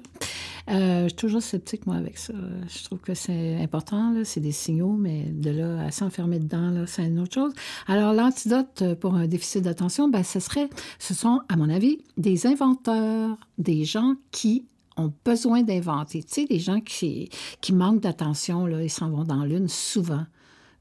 [0.68, 2.34] je suis toujours sceptique, moi, avec ça.
[2.68, 7.06] Je trouve que c'est important, c'est des signaux, mais de là à s'enfermer dedans, c'est
[7.06, 7.52] une autre chose.
[7.86, 12.46] Alors, l'antidote pour un déficit d'attention, ben, ce serait, ce sont, à mon avis, des
[12.46, 16.22] inventeurs, des gens qui ont besoin d'inventer.
[16.22, 20.24] Tu sais, les gens qui, qui manquent d'attention, là, ils s'en vont dans Lune souvent.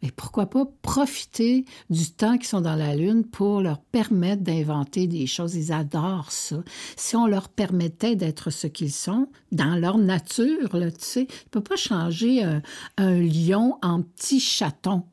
[0.02, 5.08] Mais pourquoi pas profiter du temps qu'ils sont dans la Lune pour leur permettre d'inventer
[5.08, 5.56] des choses?
[5.56, 6.58] Ils adorent ça.
[6.96, 11.50] Si on leur permettait d'être ce qu'ils sont, dans leur nature, là, tu sais, ne
[11.52, 12.62] peut pas changer un,
[12.98, 15.04] un, lion en petit chaton.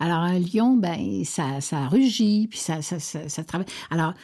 [0.00, 3.66] Alors, un lion, ben, ça, ça rugit, puis ça, ça, ça, ça travaille.
[3.90, 4.14] Alors,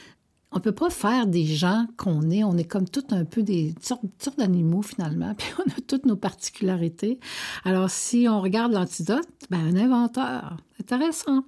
[0.55, 2.45] on peut pas faire des gens qu'on est.
[2.45, 4.05] On est comme tout un peu des sortes,
[4.39, 7.19] d'animaux finalement, puis on a toutes nos particularités.
[7.65, 11.45] Alors si on regarde l'antidote, ben un inventeur, intéressant.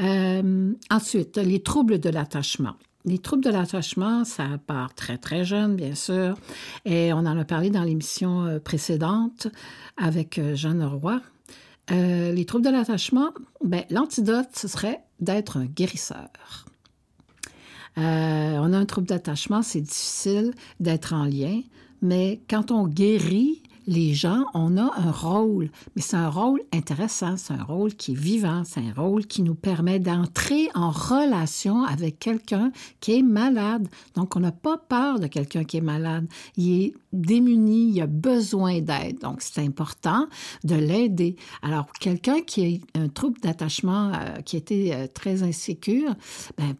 [0.00, 2.74] Euh, ensuite, les troubles de l'attachement.
[3.04, 6.36] Les troubles de l'attachement, ça part très, très jeune, bien sûr.
[6.84, 9.46] Et on en a parlé dans l'émission euh, précédente
[9.96, 11.20] avec euh, Jeanne Roy.
[11.90, 13.30] les troubles de l'attachement,
[13.62, 16.30] ben, l'antidote, ce serait d'être un guérisseur.
[17.98, 21.60] Euh, on a un trouble d'attachement, c'est difficile d'être en lien,
[22.02, 27.36] mais quand on guérit les gens, on a un rôle, mais c'est un rôle intéressant,
[27.36, 31.84] c'est un rôle qui est vivant, c'est un rôle qui nous permet d'entrer en relation
[31.84, 33.86] avec quelqu'un qui est malade.
[34.14, 36.26] Donc, on n'a pas peur de quelqu'un qui est malade.
[36.56, 39.18] Il est démuni, il a besoin d'aide.
[39.20, 40.28] Donc, c'est important
[40.64, 41.36] de l'aider.
[41.62, 46.14] Alors, quelqu'un qui a un trouble d'attachement euh, qui était euh, très insécure,
[46.56, 46.74] ben,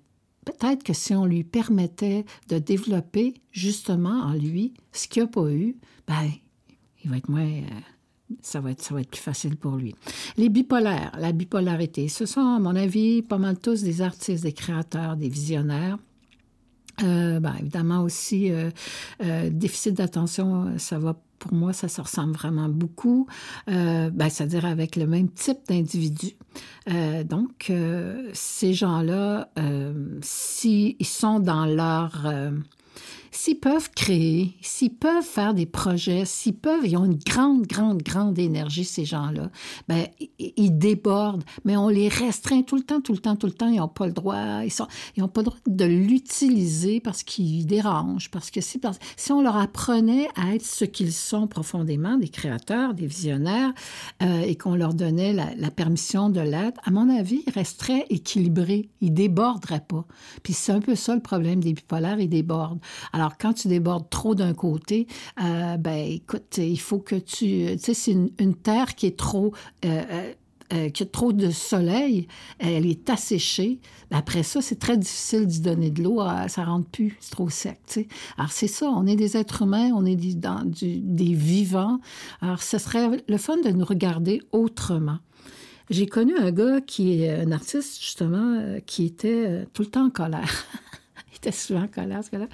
[0.44, 5.50] peut-être que si on lui permettait de développer justement en lui ce qu'il n'a pas
[5.50, 5.76] eu,
[6.06, 6.30] ben,
[7.02, 7.46] il va être moins.
[7.46, 7.80] Euh,
[8.40, 9.94] ça va, être, ça va être plus facile pour lui.
[10.36, 14.52] Les bipolaires, la bipolarité, ce sont, à mon avis, pas mal tous des artistes, des
[14.52, 15.98] créateurs, des visionnaires.
[17.02, 18.70] Euh, ben, évidemment aussi, euh,
[19.50, 23.26] déficit d'attention, ça va pour moi, ça se ressemble vraiment beaucoup,
[23.66, 26.32] ben, c'est-à-dire avec le même type d'individu.
[27.24, 27.72] donc,
[28.32, 29.48] ces gens-là,
[30.22, 32.26] s'ils sont dans leur
[33.34, 38.02] s'ils peuvent créer, s'ils peuvent faire des projets, s'ils peuvent, ils ont une grande, grande,
[38.02, 39.50] grande énergie, ces gens-là,
[39.88, 40.06] ben,
[40.38, 43.68] ils débordent, mais on les restreint tout le temps, tout le temps, tout le temps.
[43.68, 48.30] Ils n'ont pas le droit, ils n'ont pas le droit de l'utiliser parce qu'ils dérangent,
[48.30, 48.80] parce que si,
[49.30, 53.72] on leur apprenait à être ce qu'ils sont profondément, des créateurs, des visionnaires,
[54.22, 58.06] euh, et qu'on leur donnait la, la permission de l'être, à mon avis, ils resteraient
[58.10, 60.06] équilibrés, ils déborderaient pas.
[60.44, 62.80] Puis c'est un peu ça le problème des bipolaires, ils débordent.
[63.12, 65.06] Alors, alors, quand tu débordes trop d'un côté,
[65.42, 67.64] euh, ben écoute, il faut que tu...
[67.72, 69.54] Tu sais, c'est une, terre qui est trop...
[69.86, 70.32] Euh,
[70.74, 73.80] euh, a trop de soleil, elle est asséchée.
[74.10, 77.80] Après ça, c'est très difficile d'y donner de l'eau, ça rentre plus, c'est trop sec.
[77.86, 78.08] sais.
[78.36, 82.00] Alors c'est ça, on est des êtres humains, on est des, des vivants.
[82.42, 85.18] Alors ce serait le fun de nous regarder autrement.
[85.88, 90.10] J'ai connu un gars qui est un artiste, justement, qui était tout le temps en
[90.10, 90.66] colère.
[91.48, 92.46] était souvent en colère, ce là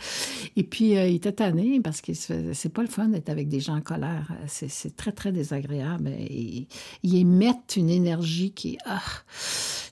[0.56, 3.60] Et puis, euh, il était tanné parce que c'est pas le fun d'être avec des
[3.60, 4.32] gens en colère.
[4.46, 6.10] C'est très, très désagréable.
[6.28, 6.66] Ils,
[7.02, 9.02] émettent une énergie qui est ah,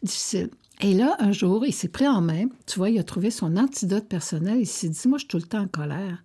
[0.02, 0.50] difficile.
[0.80, 2.46] Et là, un jour, il s'est pris en main.
[2.66, 4.58] Tu vois, il a trouvé son antidote personnel.
[4.60, 6.22] Il s'est dit, moi, je suis tout le temps en colère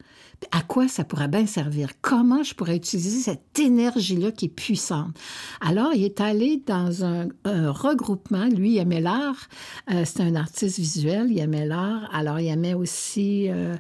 [0.52, 1.90] à quoi ça pourrait bien servir?
[2.02, 5.16] Comment je pourrais utiliser cette énergie-là qui est puissante?
[5.62, 8.46] Alors, il est allé dans un, regroupement.
[8.46, 9.48] Lui, il aimait l'art.
[9.92, 11.28] Euh, c'est un artiste visuel.
[11.32, 12.10] Il aimait l'art.
[12.14, 13.76] Alors, il aimait aussi euh,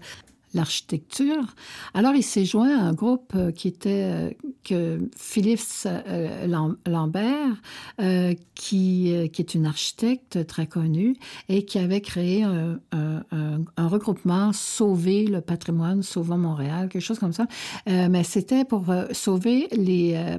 [0.54, 1.56] l'architecture.
[1.94, 4.30] Alors, il s'est joint à un groupe euh, qui était euh,
[4.64, 6.48] que Philippe euh,
[6.86, 7.62] Lambert,
[8.56, 11.16] qui, qui est une architecte très connue
[11.50, 12.80] et qui avait créé un,
[13.78, 17.46] regroupement Sauver le patrimoine, Sauvons Montréal, quelque chose comme ça.
[17.86, 20.38] mais c'était pour sauver les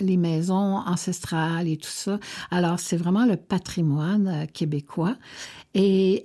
[0.00, 2.18] les maisons ancestrales et tout ça.
[2.50, 5.16] Alors, c'est vraiment le patrimoine québécois.
[5.74, 6.24] Et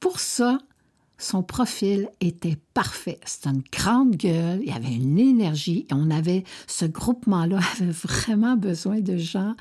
[0.00, 0.58] pour ça,
[1.22, 3.18] son profil était parfait.
[3.24, 7.90] C'était une grande gueule, il y avait une énergie et on avait, ce groupement-là avait
[7.90, 9.54] vraiment besoin de gens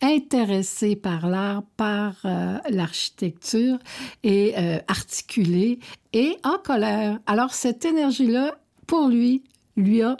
[0.00, 3.78] intéressés par l'art, par euh, l'architecture
[4.22, 5.80] et euh, articulés
[6.12, 7.18] et en colère.
[7.26, 8.54] Alors cette énergie-là,
[8.86, 9.42] pour lui,
[9.76, 10.16] lui a,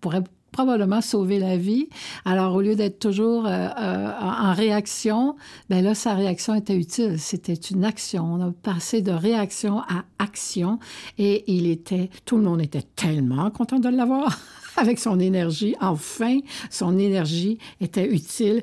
[0.00, 0.22] pourrait
[0.56, 1.90] probablement sauver la vie.
[2.24, 5.36] Alors, au lieu d'être toujours euh, euh, en réaction,
[5.68, 7.18] ben là, sa réaction était utile.
[7.18, 8.24] C'était une action.
[8.24, 10.78] On a passé de réaction à action
[11.18, 14.40] et il était, tout le monde était tellement content de l'avoir
[14.78, 15.76] avec son énergie.
[15.82, 16.38] Enfin,
[16.70, 18.62] son énergie était utile.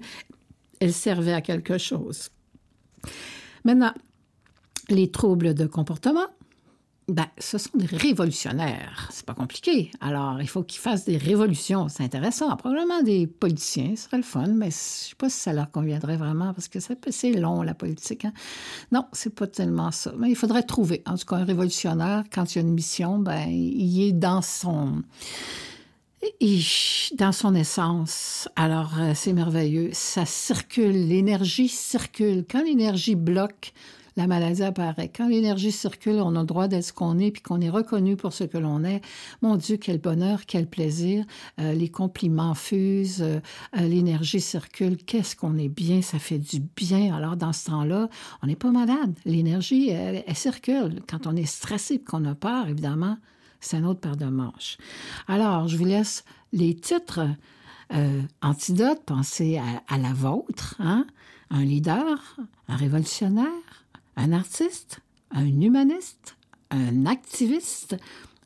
[0.80, 2.30] Elle servait à quelque chose.
[3.66, 3.94] Maintenant,
[4.90, 6.26] les troubles de comportement,
[7.10, 9.10] ben, ce sont des révolutionnaires.
[9.12, 9.92] C'est pas compliqué.
[10.00, 11.90] Alors, il faut qu'ils fassent des révolutions.
[11.90, 12.56] C'est intéressant.
[12.56, 16.16] Probablement des politiciens, ce serait le fun, mais je sais pas si ça leur conviendrait
[16.16, 18.26] vraiment parce que c'est long, la politique.
[18.26, 18.34] Hein.
[18.92, 20.14] Non, c'est pas tellement ça.
[20.18, 21.04] Mais il faudrait trouver.
[21.06, 25.04] En tout cas, un révolutionnaire, quand il a une mission, ben, il est dans son
[27.18, 28.48] dans son essence.
[28.56, 29.90] Alors, euh, c'est merveilleux.
[29.94, 32.46] Ça circule, l'énergie circule.
[32.50, 33.74] Quand l'énergie bloque,
[34.16, 35.10] la maladie apparaît.
[35.10, 38.16] Quand l'énergie circule, on a le droit d'être ce qu'on est, puis qu'on est reconnu
[38.16, 39.02] pour ce que l'on est.
[39.42, 41.26] Mon Dieu, quel bonheur, quel plaisir.
[41.60, 43.40] Euh, les compliments fusent, euh,
[43.78, 44.98] euh, l'énergie circule.
[44.98, 47.16] Qu'est-ce qu'on est bien, ça fait du bien.
[47.16, 48.10] Alors, dans ce temps-là,
[48.42, 49.18] on n'est pas malade.
[49.26, 51.02] L'énergie, elle, circule.
[51.08, 53.18] Quand on est stressé, qu'on a peur, évidemment,
[53.60, 54.78] c'est un autre paire de manches.
[55.28, 57.22] Alors, je vous laisse les titres.
[58.42, 61.06] antidote, pensez à, à la vôtre, hein?
[61.50, 62.38] un leader,
[62.68, 63.83] un révolutionnaire,
[64.16, 65.00] un artiste,
[65.32, 66.36] un humaniste,
[66.70, 67.98] un activiste,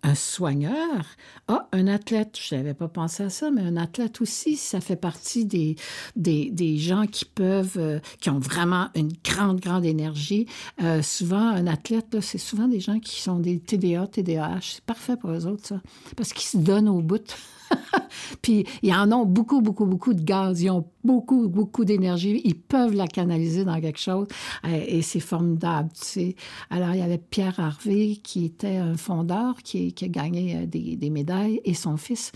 [0.03, 1.05] un soigneur,
[1.47, 4.95] ah, un athlète, je n'avais pas pensé à ça, mais un athlète aussi, ça fait
[4.95, 5.75] partie des,
[6.15, 10.45] des, des gens qui peuvent, euh, qui ont vraiment une grande, grande énergie.
[10.81, 14.59] Euh, souvent, un athlète, c'est souvent des gens qui sont des TDA, TDAH.
[14.61, 15.81] C'est parfait pour eux autres, ça,
[16.15, 17.35] parce qu'ils se donnent au bout.
[18.41, 20.61] Puis ils en ont beaucoup, beaucoup, beaucoup de gaz.
[20.61, 22.41] Ils ont beaucoup, beaucoup d'énergie.
[22.43, 24.27] Ils peuvent la canaliser dans quelque chose.
[24.65, 26.35] Euh, et c'est formidable, tu sais.
[26.69, 31.09] Alors, il y avait Pierre Harvey, qui était un fondeur, qui, a gagné euh, des,
[31.09, 32.31] médailles, et son fils,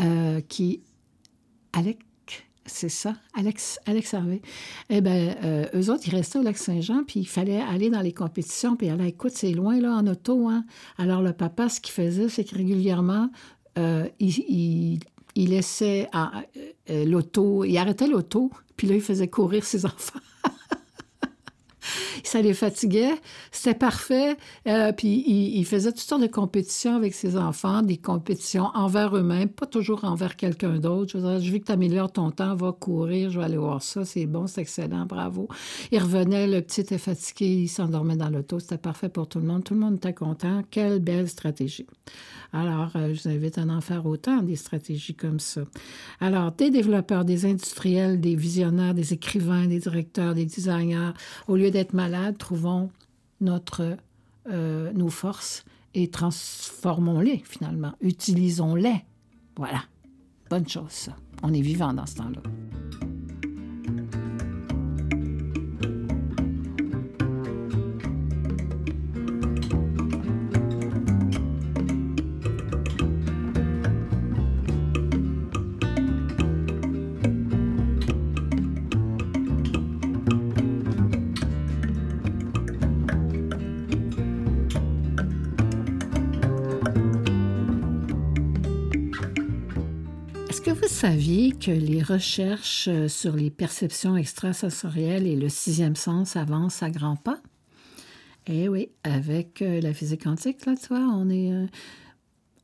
[0.00, 0.80] euh, qui...
[1.72, 1.98] Alex,
[2.64, 4.40] c'est ça, Alex, Alex Harvey.
[4.88, 5.36] Eh bien,
[5.74, 8.88] eux autres, ils restaient au lac Saint-Jean, puis il fallait aller dans les compétitions, puis
[8.88, 10.64] aller, écoute, c'est loin, là, en auto, hein.
[10.96, 13.28] Alors, le papa, ce qu'il faisait, c'est que régulièrement,
[13.78, 15.00] euh, il,
[15.36, 16.08] laissait
[16.90, 20.20] euh, l'auto, il arrêtait l'auto, puis là, il faisait courir ses enfants.
[22.28, 23.14] Ça les fatiguait.
[23.52, 24.36] C'était parfait.
[24.66, 29.48] Euh, puis il, faisait toutes sortes de compétitions avec ses enfants, des compétitions envers eux-mêmes,
[29.48, 31.12] pas toujours envers quelqu'un d'autre.
[31.12, 34.04] Je je veux que tu améliores ton temps, va courir, je vais aller voir ça,
[34.04, 35.48] c'est bon, c'est excellent, bravo.
[35.92, 39.46] Il revenait, le petit était fatigué, il s'endormait dans l'auto, c'était parfait pour tout le
[39.46, 39.64] monde.
[39.64, 40.62] Tout le monde était content.
[40.70, 41.86] Quelle belle stratégie.
[42.52, 45.62] Alors, euh, je vous invite à en faire autant des stratégies comme ça.
[46.20, 51.10] Alors, des développeurs, des industriels, des visionnaires, des écrivains, des directeurs, des designers,
[51.48, 52.90] au lieu d'être malades, trouvons
[53.40, 53.96] notre,
[54.48, 55.64] euh, nos forces
[55.94, 57.92] et transformons-les finalement.
[58.00, 59.04] Utilisons-les.
[59.56, 59.82] Voilà.
[60.50, 61.10] Bonne chose.
[61.42, 62.42] On est vivant dans ce temps-là.
[91.06, 96.90] Saviez que les recherches euh, sur les perceptions extrasensorielles et le sixième sens avancent à
[96.90, 97.38] grands pas?
[98.48, 101.68] Eh oui, avec euh, la physique quantique, là, tu vois, on est, euh,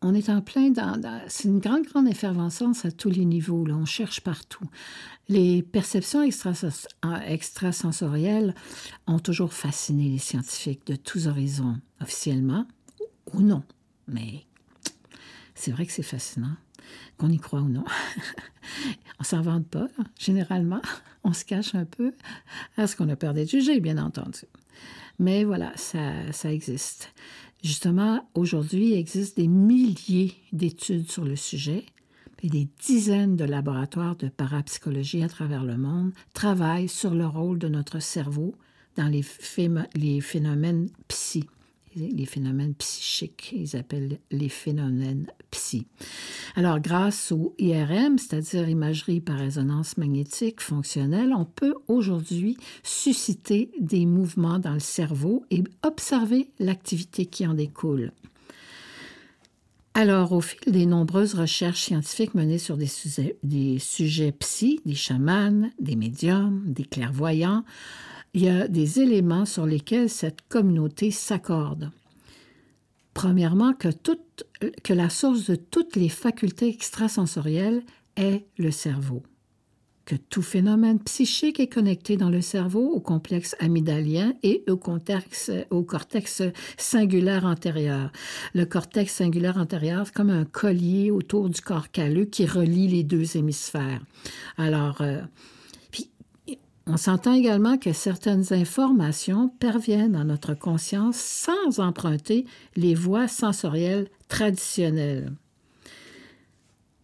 [0.01, 1.01] on est en plein dans...
[1.29, 3.65] c'est une grande, grande effervescence à tous les niveaux.
[3.71, 4.69] On cherche partout.
[5.29, 8.57] Les perceptions extrasensorielles
[9.07, 12.67] ont toujours fasciné les scientifiques de tous horizons, officiellement
[13.35, 13.63] ou non.
[14.09, 14.47] Mais
[15.55, 16.57] c'est vrai que c'est fascinant
[17.19, 17.85] qu'on y croit ou non.
[19.21, 20.83] on s'en vante pas, généralement.
[21.25, 22.15] On se cache un peu
[22.77, 24.41] à ce qu'on a peur d'être jugé, bien entendu.
[25.21, 27.13] Mais voilà, ça, ça existe.
[27.63, 31.87] Justement, aujourd'hui, il existe des milliers d'études sur le sujet
[32.43, 37.61] et des dizaines de laboratoires de parapsychologie à travers le monde travaillent sur le rôle
[37.61, 38.57] de notre cerveau
[38.97, 39.25] dans les,
[39.95, 41.45] les phénomènes psy
[41.97, 43.55] les phénomènes psychiques.
[43.57, 45.87] Ils appellent les phénomènes psy.
[46.57, 54.07] Alors, grâce au IRM, c'est-à-dire imagerie par résonance magnétique fonctionnelle, on peut aujourd'hui susciter des
[54.07, 58.13] mouvements dans le cerveau et observer l'activité qui en découle.
[59.95, 64.95] Alors, au fil des nombreuses recherches scientifiques menées sur des sujets, des sujets psy, des
[64.95, 67.63] chamans, des médiums, des clairvoyants,
[68.35, 71.91] il y a des éléments sur lesquels cette communauté s'accorde.
[73.15, 74.45] Premièrement, que, toute,
[74.83, 77.83] que la source de toutes les facultés extrasensorielles
[78.17, 79.23] est le cerveau.
[80.07, 85.51] Que tout phénomène psychique est connecté dans le cerveau au complexe amygdalien et au cortex,
[85.71, 86.43] au cortex
[86.77, 88.11] singulaire antérieur.
[88.55, 93.05] Le cortex singulaire antérieur, c'est comme un collier autour du corps calleux qui relie les
[93.05, 94.01] deux hémisphères.
[94.57, 95.21] Alors, euh,
[96.87, 102.45] on s'entend également que certaines informations parviennent à notre conscience sans emprunter
[102.77, 105.33] les voies sensorielles traditionnelles.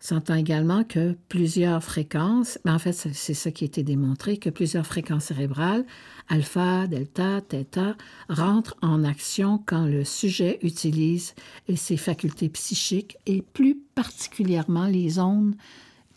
[0.01, 4.39] On s'entend également que plusieurs fréquences, mais en fait c'est ça qui a été démontré,
[4.39, 5.85] que plusieurs fréquences cérébrales,
[6.29, 7.97] alpha, delta, theta,
[8.29, 11.35] rentrent en action quand le sujet utilise
[11.77, 15.55] ses facultés psychiques et plus particulièrement les ondes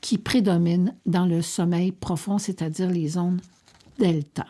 [0.01, 3.39] qui prédominent dans le sommeil profond, c'est-à-dire les zones
[3.99, 4.47] delta.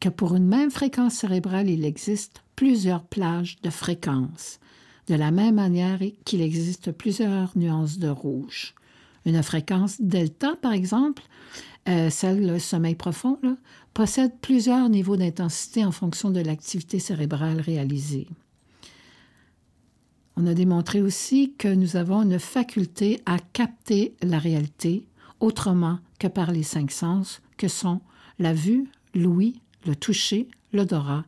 [0.00, 4.60] Que pour une même fréquence cérébrale, il existe plusieurs plages de fréquences,
[5.08, 8.74] de la même manière qu'il existe plusieurs nuances de rouge.
[9.24, 11.22] Une fréquence delta, par exemple,
[11.88, 13.38] euh, celle le sommeil profond,
[13.92, 18.28] possède plusieurs niveaux d'intensité en fonction de l'activité cérébrale réalisée.
[20.36, 25.06] On a démontré aussi que nous avons une faculté à capter la réalité
[25.40, 28.00] autrement que par les cinq sens que sont
[28.38, 31.24] la vue, l'ouïe, le toucher, l'odorat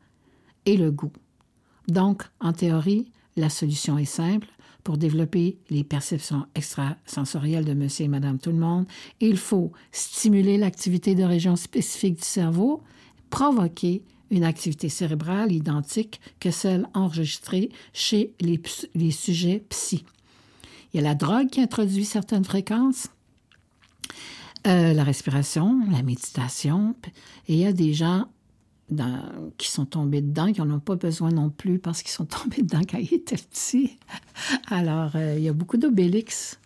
[0.66, 1.12] et le goût.
[1.88, 4.48] Donc, en théorie, la solution est simple.
[4.84, 8.86] Pour développer les perceptions extrasensorielles de monsieur et madame tout le monde,
[9.20, 12.82] il faut stimuler l'activité de régions spécifiques du cerveau,
[13.30, 18.60] provoquer une activité cérébrale identique que celle enregistrée chez les,
[18.94, 20.04] les sujets psy.
[20.92, 23.08] Il y a la drogue qui introduit certaines fréquences,
[24.66, 26.94] euh, la respiration, la méditation,
[27.48, 28.26] et il y a des gens
[29.58, 32.62] qui sont tombés dedans, qui n'en ont pas besoin non plus parce qu'ils sont tombés
[32.62, 33.98] dedans quand ils étaient petits.
[34.68, 36.58] Alors, euh, il y a beaucoup d'obélix.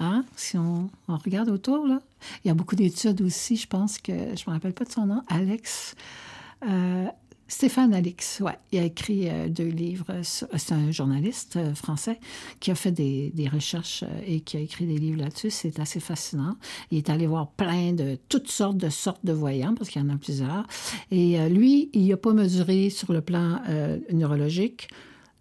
[0.00, 0.24] Hein?
[0.36, 2.00] Si on, regarde autour, là,
[2.44, 3.56] il y a beaucoup d'études aussi.
[3.56, 5.94] Je pense que, je ne me rappelle pas de son nom, Alex.
[6.66, 7.06] Euh,
[7.48, 10.20] Stéphane Alix, ouais, il a écrit euh, deux livres.
[10.22, 12.18] C'est un journaliste euh, français
[12.58, 15.50] qui a fait des, recherches et qui a écrit des livres là-dessus.
[15.50, 16.56] C'est assez fascinant.
[16.90, 20.04] Il est allé voir plein de toutes sortes de sortes de voyants parce qu'il y
[20.04, 20.66] en a plusieurs.
[21.12, 23.60] Et lui, il n'a pas mesuré sur le plan
[24.12, 24.88] neurologique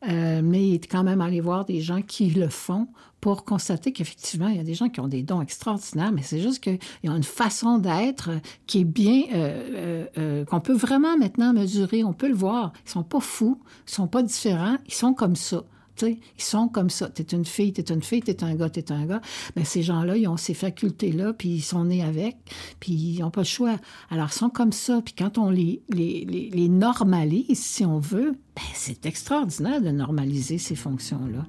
[0.07, 2.88] mais il est quand même allé voir des gens qui le font
[3.26, 6.39] pour constater qu'effectivement, il y a des gens qui ont des dons extraordinaires, mais c'est
[6.39, 8.30] juste qu'il y a une façon d'être
[8.67, 12.71] qui est bien, euh, euh, qu'on peut vraiment maintenant mesurer, on peut le voir.
[12.86, 15.63] Ils sont pas fous, ils sont pas différents, ils sont comme ça
[16.03, 17.07] ils sont comme ça.
[17.07, 19.21] T'es une fille, t'es une fille, t'es un gars, t'es un gars.
[19.55, 22.36] Mais ces gens-là, ils ont ces facultés-là, puis ils sont nés avec,
[22.82, 23.78] puis ils n'ont pas le choix.
[24.09, 25.01] Alors, ils sont comme ça.
[25.01, 25.82] Puis quand on les
[26.69, 31.45] normalise, si on veut, ben, c'est extraordinaire de normaliser ces fonctions-là.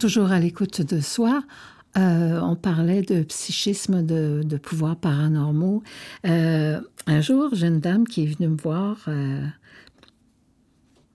[0.00, 1.42] Toujours à l'écoute de soi.
[1.98, 5.82] Euh, on parlait de psychisme, de, pouvoirs paranormaux.
[6.26, 8.96] Euh, un jour, j'ai une dame qui est venue me voir.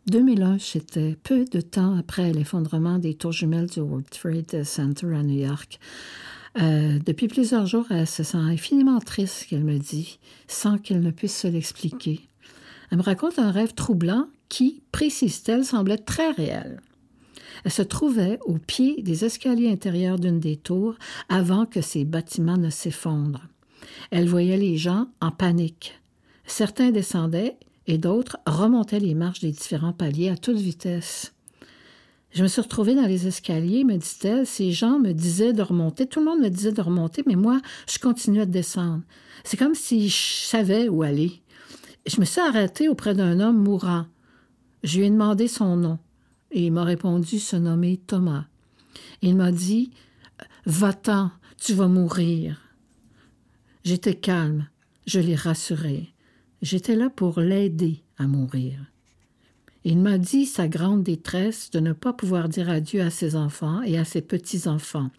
[0.07, 5.07] 2001, euh, c'était peu de temps après l'effondrement des tours jumelles du World Trade Center
[5.15, 5.79] à New York.
[6.55, 11.35] depuis plusieurs jours, elle se sent infiniment triste, qu'elle me dit, sans qu'elle ne puisse
[11.35, 12.29] se l'expliquer.
[12.91, 16.79] Elle me raconte un rêve troublant qui, précise-t-elle, semblait très réel.
[17.63, 20.95] Elle se trouvait au pied des escaliers intérieurs d'une des tours
[21.29, 23.47] avant que ces bâtiments ne s'effondrent.
[24.11, 25.99] Elle voyait les gens en panique.
[26.45, 31.33] Certains descendaient et d'autres remontaient les marches des différents paliers à toute vitesse.
[32.31, 34.45] Je me suis retrouvée dans les escaliers, me dit-elle.
[34.45, 36.05] Ces gens me disaient de remonter.
[36.05, 39.03] Tout le monde me disait de remonter, mais moi, je continuais de descendre.
[39.45, 41.41] C'est comme si je savais où aller.
[42.05, 44.05] Je me suis arrêtée auprès d'un homme mourant.
[44.83, 45.97] Je lui ai demandé son nom
[46.55, 48.45] et il m'a répondu se nommer Thomas.
[49.21, 49.91] Il m'a dit
[50.65, 52.61] Va-t'en, tu vas mourir.
[53.83, 54.67] J'étais calme,
[55.05, 56.13] je l'ai rassuré.
[56.61, 58.79] J'étais là pour l'aider à mourir.
[59.83, 63.81] Il m'a dit sa grande détresse de ne pas pouvoir dire adieu à ses enfants
[63.83, 65.11] et à ses petits-enfants.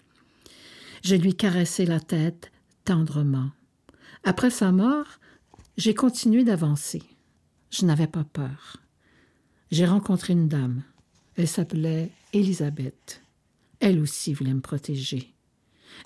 [1.05, 2.51] Je lui caressai la tête
[2.85, 3.51] tendrement.
[4.25, 5.07] Après sa mort,
[5.77, 7.03] j'ai continué d'avancer.
[7.71, 8.79] Je n'avais pas peur.
[9.71, 10.83] J'ai rencontré une dame.
[11.37, 13.23] Elle s'appelait Elisabeth.
[13.81, 15.35] Elle aussi voulait me protéger.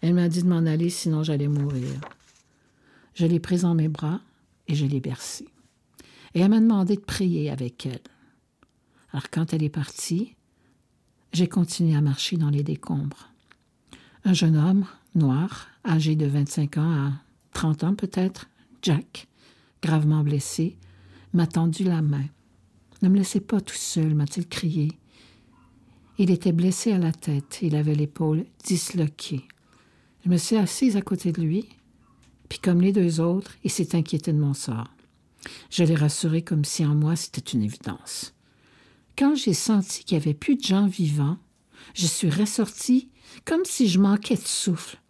[0.03, 2.01] Elle m'a dit de m'en aller, sinon j'allais mourir.
[3.14, 4.20] Je l'ai prise en mes bras
[4.66, 5.49] et je l'ai bercée.
[6.35, 8.01] Et elle m'a demandé de prier avec elle.
[9.12, 10.35] Alors quand elle est partie,
[11.33, 13.31] j'ai continué à marcher dans les décombres.
[14.24, 17.12] Un jeune homme, noir, âgé de 25 ans à
[17.53, 18.49] 30 ans peut-être,
[18.83, 19.28] Jack,
[19.83, 20.76] gravement blessé,
[21.33, 22.26] m'a tendu la main.
[23.03, 25.00] Ne me laissez pas tout seul, m'a-t-il crié.
[26.23, 29.49] Il était blessé à la tête, il avait l'épaule disloquée.
[30.23, 31.64] Je me suis assise à côté de lui,
[32.51, 34.93] puis comme les deux autres, il s'est inquiété de mon sort.
[35.71, 38.35] Je l'ai rassuré comme si en moi c'était une évidence.
[39.16, 41.39] Quand j'ai senti qu'il n'y avait plus de gens vivants,
[41.95, 43.09] je suis ressortie
[43.47, 45.01] comme si je manquais de souffle.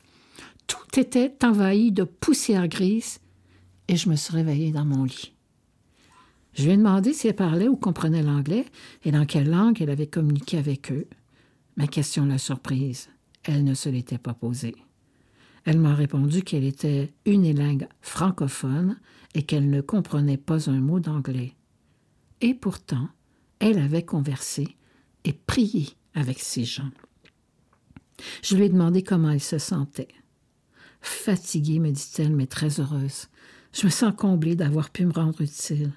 [0.69, 3.19] Tout était envahi de poussière grise
[3.89, 5.33] et je me suis réveillée dans mon lit.
[6.55, 8.67] Je lui ai demandé si elle parlait ou comprenait l'anglais
[9.05, 11.07] et dans quelle langue elle avait communiqué avec eux.
[11.77, 13.09] Ma question l'a surprise.
[13.45, 14.77] Elle ne se l'était pas posée.
[15.65, 18.99] Elle m'a répondu qu'elle était unilingue francophone
[19.35, 21.55] et qu'elle ne comprenait pas un mot d'anglais.
[22.41, 23.09] Et pourtant,
[23.59, 24.77] elle avait conversé
[25.25, 26.91] et prié avec ces gens.
[28.43, 30.09] Je lui ai demandé comment elle se sentait.
[31.01, 33.29] Fatiguée, me dit-elle, mais très heureuse.
[33.73, 35.93] Je me sens comblée d'avoir pu me rendre utile.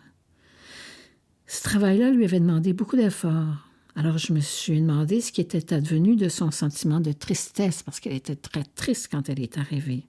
[1.48, 3.68] Ce travail-là lui avait demandé beaucoup d'efforts.
[3.96, 8.00] Alors je me suis demandé ce qui était advenu de son sentiment de tristesse, parce
[8.00, 10.06] qu'elle était très triste quand elle est arrivée.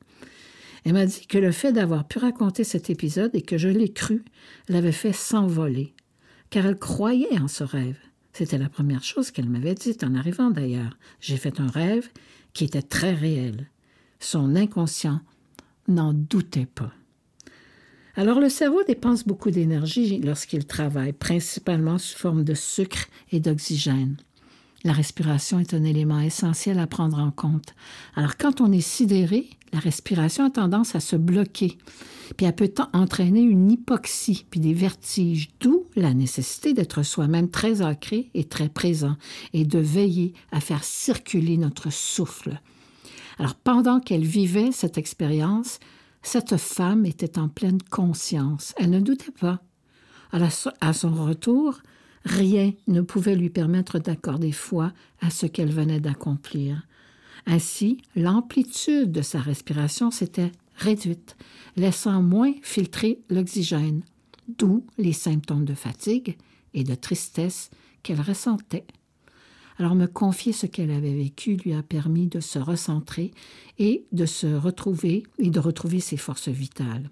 [0.84, 3.92] Elle m'a dit que le fait d'avoir pu raconter cet épisode et que je l'ai
[3.92, 4.24] cru
[4.68, 5.94] l'avait fait s'envoler,
[6.50, 7.98] car elle croyait en ce rêve.
[8.32, 10.98] C'était la première chose qu'elle m'avait dite en arrivant d'ailleurs.
[11.20, 12.08] J'ai fait un rêve
[12.52, 13.70] qui était très réel.
[14.18, 15.20] Son inconscient
[15.88, 16.92] n'en doutait pas.
[18.16, 24.16] Alors le cerveau dépense beaucoup d'énergie lorsqu'il travaille, principalement sous forme de sucre et d'oxygène.
[24.84, 27.74] La respiration est un élément essentiel à prendre en compte.
[28.14, 31.76] Alors quand on est sidéré, la respiration a tendance à se bloquer,
[32.36, 37.82] puis elle peut entraîner une hypoxie, puis des vertiges, d'où la nécessité d'être soi-même très
[37.82, 39.16] ancré et très présent,
[39.54, 42.60] et de veiller à faire circuler notre souffle.
[43.40, 45.80] Alors pendant qu'elle vivait cette expérience,
[46.24, 48.74] cette femme était en pleine conscience.
[48.78, 49.60] Elle ne doutait pas.
[50.32, 51.80] À, son retour,
[52.24, 56.88] rien ne pouvait lui permettre d'accorder foi à ce qu'elle venait d'accomplir.
[57.46, 61.36] Ainsi, l'amplitude de sa respiration s'était réduite,
[61.76, 64.02] laissant moins filtrer l'oxygène,
[64.48, 66.36] d'où les symptômes de fatigue
[66.72, 67.70] et de tristesse
[68.02, 68.86] qu'elle ressentait.
[69.78, 73.32] Alors me confier ce qu'elle avait vécu lui a permis de se recentrer
[73.78, 77.10] et de se retrouver et de retrouver ses forces vitales.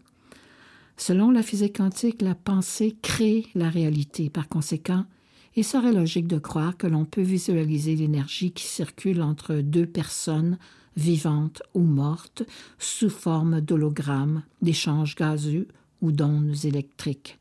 [0.96, 4.30] Selon la physique quantique, la pensée crée la réalité.
[4.30, 5.04] Par conséquent,
[5.56, 10.58] il serait logique de croire que l'on peut visualiser l'énergie qui circule entre deux personnes
[10.96, 12.44] vivantes ou mortes
[12.78, 15.66] sous forme d'hologrammes, d'échanges gazeux
[16.00, 17.38] ou d'ondes électriques.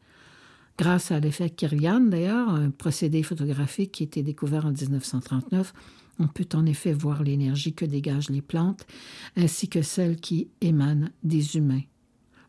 [0.77, 5.73] Grâce à l'effet Kirlian, d'ailleurs, un procédé photographique qui a été découvert en 1939,
[6.19, 8.85] on peut en effet voir l'énergie que dégagent les plantes,
[9.35, 11.83] ainsi que celle qui émane des humains.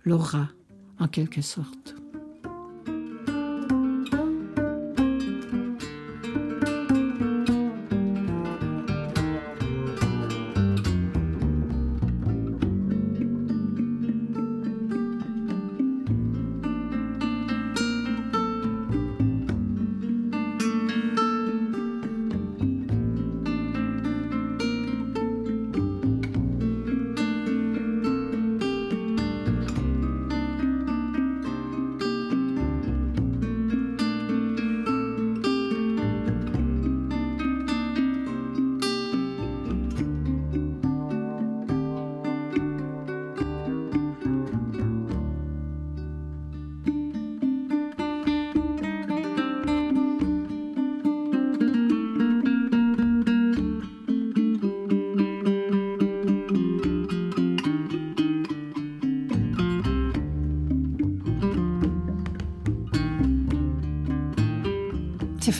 [0.04, 0.48] L'aura,
[0.98, 2.01] en quelque sorte.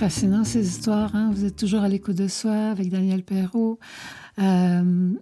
[0.03, 1.14] Fascinant ces histoires.
[1.14, 1.30] Hein.
[1.32, 3.78] Vous êtes toujours à l'écoute de soi avec Daniel Perrault.
[4.40, 5.12] Euh,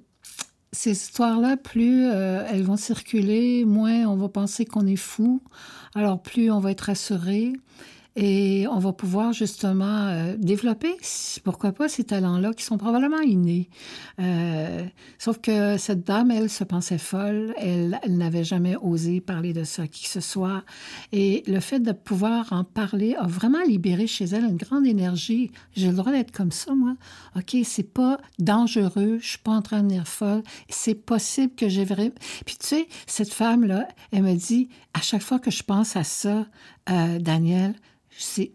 [0.72, 5.42] ces histoires-là, plus euh, elles vont circuler, moins on va penser qu'on est fou.
[5.94, 7.52] Alors plus on va être rassuré
[8.16, 10.96] et on va pouvoir justement euh, développer,
[11.44, 13.68] pourquoi pas, ces talents-là qui sont probablement innés.
[14.18, 14.84] Euh,
[15.18, 19.86] sauf que cette dame, elle, se pensait folle, elle, n'avait jamais osé parler de ça
[19.86, 20.64] qui que ce soit.
[21.12, 25.52] Et le fait de pouvoir en parler a vraiment libéré chez elle une grande énergie.
[25.74, 26.94] J'ai le droit d'être comme ça, moi.
[27.36, 31.68] OK, c'est pas dangereux, je suis pas en train de devenir folle, c'est possible que
[31.68, 32.10] j'ai vraiment...
[32.44, 36.04] Puis tu sais, cette femme-là, elle me dit, à chaque fois que je pense à
[36.04, 36.46] ça,
[36.88, 37.74] euh, Daniel,
[38.36, 38.50] il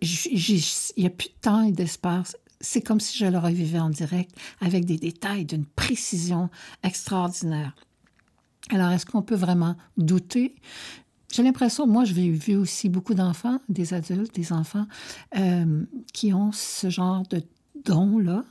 [0.97, 2.35] n'y a plus de temps et d'espace.
[2.61, 6.49] C'est comme si je le revivais en direct avec des détails d'une précision
[6.83, 7.75] extraordinaire.
[8.71, 10.55] Alors, est-ce qu'on peut vraiment douter?
[11.35, 14.85] j'ai l'impression, moi, je j'ai vu aussi beaucoup d'enfants, des adultes, des enfants,
[15.37, 17.43] euh, qui ont ce genre de
[17.83, 18.45] don-là.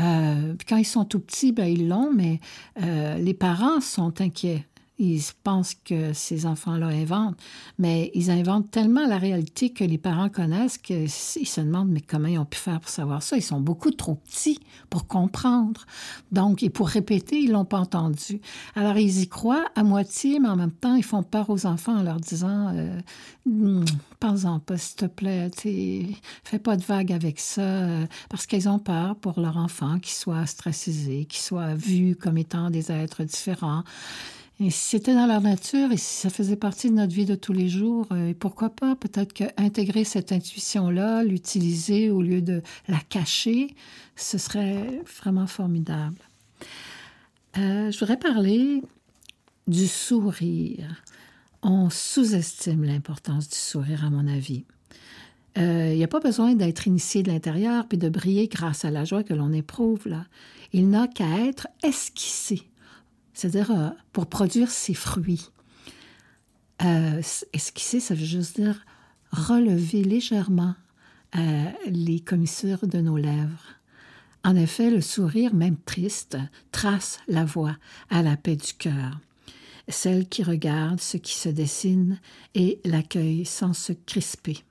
[0.00, 2.40] Euh, quand ils sont tout petits, ben, ils l'ont, mais
[2.82, 4.66] euh, les parents sont inquiets
[4.98, 7.38] ils pensent que ces enfants-là inventent,
[7.78, 12.28] mais ils inventent tellement la réalité que les parents connaissent qu'ils se demandent mais comment
[12.28, 13.36] ils ont pu faire pour savoir ça?
[13.36, 15.84] Ils sont beaucoup trop petits pour comprendre.
[16.32, 18.40] Donc, et pour répéter, ils l'ont pas entendu.
[18.74, 21.98] Alors, ils y croient à moitié, mais en même temps, ils font peur aux enfants
[21.98, 23.00] en leur disant euh,
[24.18, 25.50] Pense-en pas, s'il te plaît,
[26.44, 30.14] fais pas de vagues avec ça, euh, parce qu'ils ont peur pour leur enfant qu'ils
[30.14, 33.84] soit stressé, qu'ils soit vu comme étant des êtres différents.
[34.58, 37.34] Et si c'était dans leur nature et si ça faisait partie de notre vie de
[37.34, 42.62] tous les jours, euh, et pourquoi pas, peut-être qu'intégrer cette intuition-là, l'utiliser au lieu de
[42.88, 43.74] la cacher,
[44.16, 46.16] ce serait vraiment formidable.
[47.58, 48.82] Euh, je voudrais parler
[49.66, 51.02] du sourire.
[51.62, 54.64] On sous-estime l'importance du sourire, à mon avis.
[55.56, 58.90] Il euh, n'y a pas besoin d'être initié de l'intérieur puis de briller grâce à
[58.90, 60.24] la joie que l'on éprouve là.
[60.72, 62.62] Il n'a qu'à être esquissé
[63.36, 65.50] c'est-à-dire euh, pour produire ses fruits.
[66.82, 67.20] Euh,
[67.52, 68.84] esquisser, ça veut juste dire
[69.30, 70.74] relever légèrement
[71.36, 73.74] euh, les commissures de nos lèvres.
[74.42, 76.38] En effet, le sourire, même triste,
[76.72, 77.76] trace la voie
[78.08, 79.20] à la paix du cœur,
[79.88, 82.18] celle qui regarde ce qui se dessine
[82.54, 84.64] et l'accueille sans se crisper.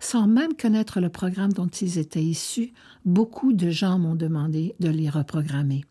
[0.00, 2.72] Sans même connaître le programme dont ils étaient issus,
[3.04, 5.84] beaucoup de gens m'ont demandé de les reprogrammer.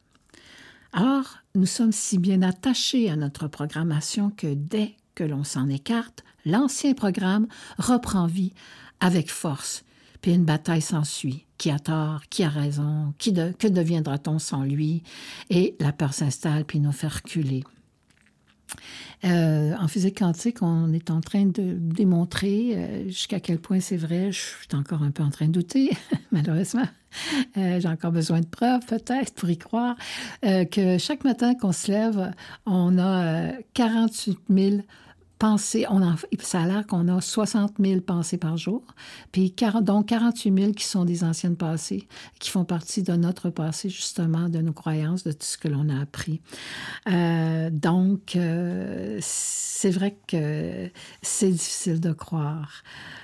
[0.93, 6.23] Or, nous sommes si bien attachés à notre programmation que dès que l'on s'en écarte,
[6.45, 8.53] l'ancien programme reprend vie
[8.99, 9.83] avec force,
[10.21, 11.45] puis une bataille s'ensuit.
[11.57, 15.01] Qui a tort, qui a raison, qui que deviendra-t-on sans lui?
[15.49, 17.63] Et la peur s'installe puis nous fait reculer.
[19.25, 23.97] Euh, en physique quantique, on est en train de démontrer euh, jusqu'à quel point c'est
[23.97, 24.31] vrai.
[24.31, 25.91] Je suis encore un peu en train de douter,
[26.31, 26.85] malheureusement.
[27.57, 29.95] Euh, j'ai encore besoin de preuves, peut-être, pour y croire,
[30.43, 32.31] que chaque matin qu'on se lève,
[32.65, 34.77] on a 48 000
[35.37, 35.85] pensées.
[35.89, 36.01] On
[36.41, 38.83] ça a l'air qu'on a 60 000 pensées par jour,
[39.31, 42.07] puis 40, donc 48 000 qui sont des anciennes passées,
[42.39, 45.89] qui font partie de notre passé, justement, de nos croyances, de tout ce que l'on
[45.89, 46.41] a appris.
[47.09, 50.89] Euh, donc, euh, c'est vrai que
[51.21, 52.83] c'est difficile de croire.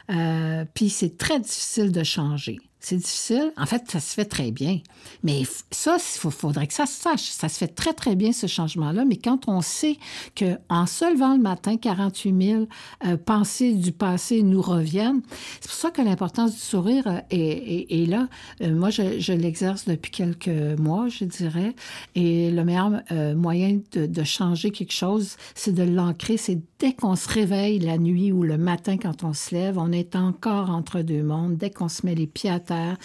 [0.10, 2.60] Euh, puis c'est très difficile de changer.
[2.86, 3.54] C'est difficile.
[3.56, 4.82] En fait, ça se fait très bien.
[5.24, 7.30] Mais ça, il faudrait que ça se sache.
[7.30, 9.06] Ça se fait très, très bien, ce changement-là.
[9.06, 9.96] Mais quand on sait
[10.38, 12.68] qu'en se levant le matin, 48 000
[13.06, 15.22] euh, pensées du passé nous reviennent,
[15.62, 18.28] c'est pour ça que l'importance du sourire euh, est, là.
[18.62, 21.76] Euh, moi, je, l'exerce depuis quelques mois, je dirais.
[22.16, 22.92] Et le meilleur
[23.38, 26.36] moyen de, de, changer quelque chose, c'est de l'ancrer.
[26.36, 29.94] C'est dès qu'on se réveille la nuit ou le matin quand on se lève, on
[29.94, 31.56] est encore entre deux mondes.
[31.56, 32.98] Dès qu'on se met les pieds à terre,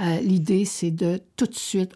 [0.00, 1.92] euh, l'idée, c'est de tout de suite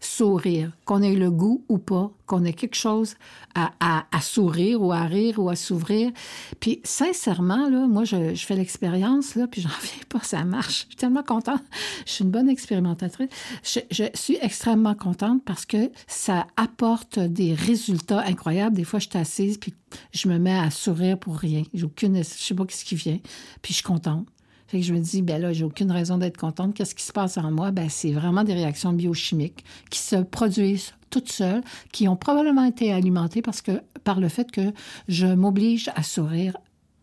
[0.00, 3.16] sourire, qu'on ait le goût ou pas, qu'on ait quelque chose
[3.54, 6.12] à, sourire ou à rire ou à s'ouvrir.
[6.60, 10.82] Puis sincèrement, là, moi, je, fais l'expérience, là, puis j'en viens pas, ça marche.
[10.82, 11.62] Je suis tellement contente.
[12.06, 13.28] Je suis une bonne expérimentatrice.
[13.62, 18.76] Je, je, suis extrêmement contente parce que ça apporte des résultats incroyables.
[18.76, 19.74] Des fois, je suis assise, puis
[20.12, 21.62] je me mets à sourire pour rien.
[21.74, 23.18] J'ai aucune, je sais pas ce qui vient,
[23.62, 24.26] puis je suis contente.
[24.72, 26.74] Je me dis, ben là, j'ai aucune raison d'être contente.
[26.74, 27.70] Qu'est-ce qui se passe en moi?
[27.70, 31.62] Ben, c'est vraiment des réactions biochimiques qui se produisent toutes seules,
[31.92, 34.72] qui ont probablement été alimentées parce que, par le fait que
[35.08, 36.56] je m'oblige à sourire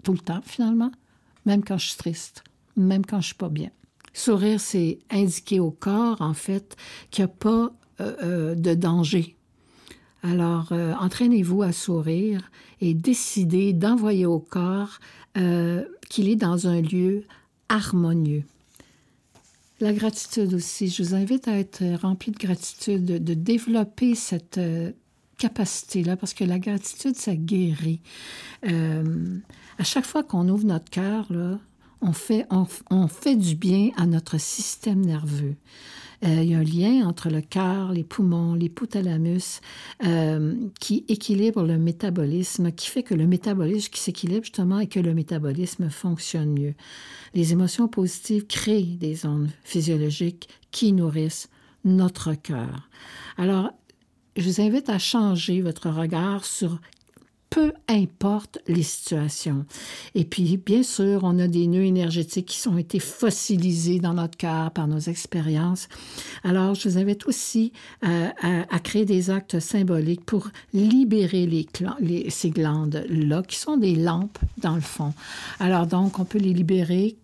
[0.03, 0.91] tout le temps, finalement,
[1.45, 2.43] même quand je suis triste,
[2.75, 3.69] même quand je suis pas bien.
[4.13, 6.77] Sourire, c'est indiquer au corps, en fait,
[7.11, 9.35] qu'il n'y a pas euh, euh, de danger.
[10.23, 12.49] Alors, euh, entraînez-vous à sourire
[12.81, 14.99] et décidez d'envoyer au corps
[16.09, 17.25] qu'il est dans un lieu
[17.69, 18.43] harmonieux.
[19.81, 20.89] La gratitude aussi.
[20.89, 24.91] Je vous invite à être rempli de gratitude, de, développer cette euh,
[25.37, 27.99] capacité-là, parce que la gratitude, ça guérit.
[28.67, 29.37] Euh,
[29.77, 31.27] à chaque fois qu'on ouvre notre cœur,
[32.01, 32.45] on fait,
[32.89, 35.55] on, fait du bien à notre système nerveux.
[36.23, 39.61] Euh, il y a un lien entre le cœur, les poumons, l'hypothalamus
[40.05, 44.99] euh, qui équilibre le métabolisme, qui fait que le métabolisme qui s'équilibre justement et que
[44.99, 46.73] le métabolisme fonctionne mieux.
[47.33, 51.49] Les émotions positives créent des ondes physiologiques qui nourrissent
[51.83, 52.89] notre cœur.
[53.37, 53.71] Alors,
[54.37, 56.79] je vous invite à changer votre regard sur
[57.49, 59.65] peu importe les situations.
[60.13, 64.37] Et puis, bien sûr, on a des nœuds énergétiques qui ont été fossilisés dans notre
[64.37, 65.87] cœur par nos expériences.
[66.43, 67.71] Alors, je vous invite aussi
[68.03, 74.39] euh, à, créer des actes symboliques pour libérer les, ces glandes-là, qui sont des lampes,
[74.57, 75.13] dans le fond.
[75.59, 77.15] Alors, donc, on peut les libérer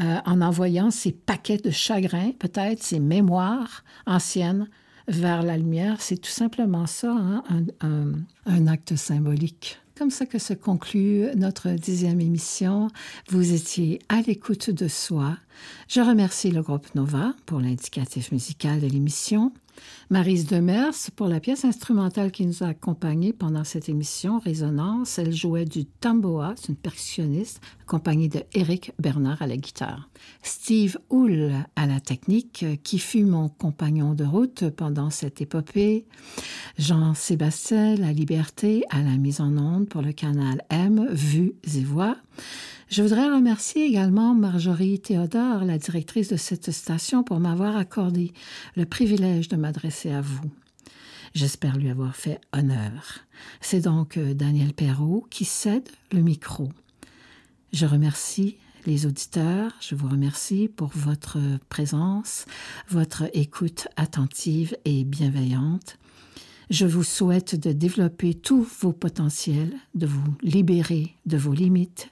[0.00, 4.68] euh, en envoyant ces paquets de chagrin, peut-être ces mémoires anciennes
[5.16, 6.00] vers la lumière.
[6.00, 7.42] C'est tout simplement ça, hein,
[7.80, 12.88] un, acte symbolique comme ça que se conclut notre dixième émission.
[13.28, 15.36] Vous étiez à l'écoute de soi.
[15.86, 19.52] Je remercie le groupe Nova pour l'indicatif musical de l'émission.
[20.10, 25.18] Marise Demers pour la pièce instrumentale qui nous a accompagnés pendant cette émission, Résonance.
[25.18, 30.08] Elle jouait du tamboa, c'est une percussionniste, accompagnée de Eric Bernard à la guitare.
[30.42, 36.06] Steve Hull à la technique, qui fut mon compagnon de route pendant cette épopée.
[36.78, 42.16] Jean-Sébastien La Liberté à la mise en onde pour le canal M, Vues et Voix.
[42.92, 48.34] Je voudrais remercier également Marjorie Théodore, la directrice de cette station, pour m'avoir accordé
[48.76, 50.50] le privilège de m'adresser à vous.
[51.32, 53.20] J'espère lui avoir fait honneur.
[53.62, 56.68] C'est donc euh, Daniel Perrault qui cède le micro.
[57.72, 61.38] Je remercie les auditeurs, je vous remercie pour votre
[61.70, 62.44] présence,
[62.90, 65.96] votre écoute attentive et bienveillante.
[66.68, 72.10] Je vous souhaite de développer tous vos potentiels, de vous libérer de vos limites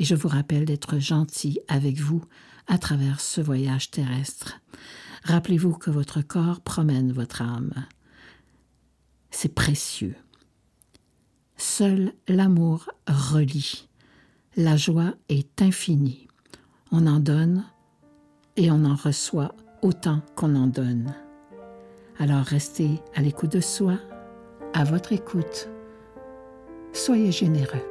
[0.00, 2.24] et je vous rappelle d'être gentil avec vous
[2.66, 4.58] à travers ce voyage terrestre.
[5.24, 7.74] Rappelez-vous que votre corps promène votre âme.
[9.30, 10.16] C'est précieux.
[11.58, 13.88] Seul l'amour relie.
[14.56, 16.28] La joie est infinie.
[16.90, 17.64] On en donne
[18.56, 21.14] et on en reçoit autant qu'on en donne.
[22.18, 23.98] Alors restez à l'écoute de soi,
[24.72, 25.68] à votre écoute.
[26.94, 27.89] Soyez généreux.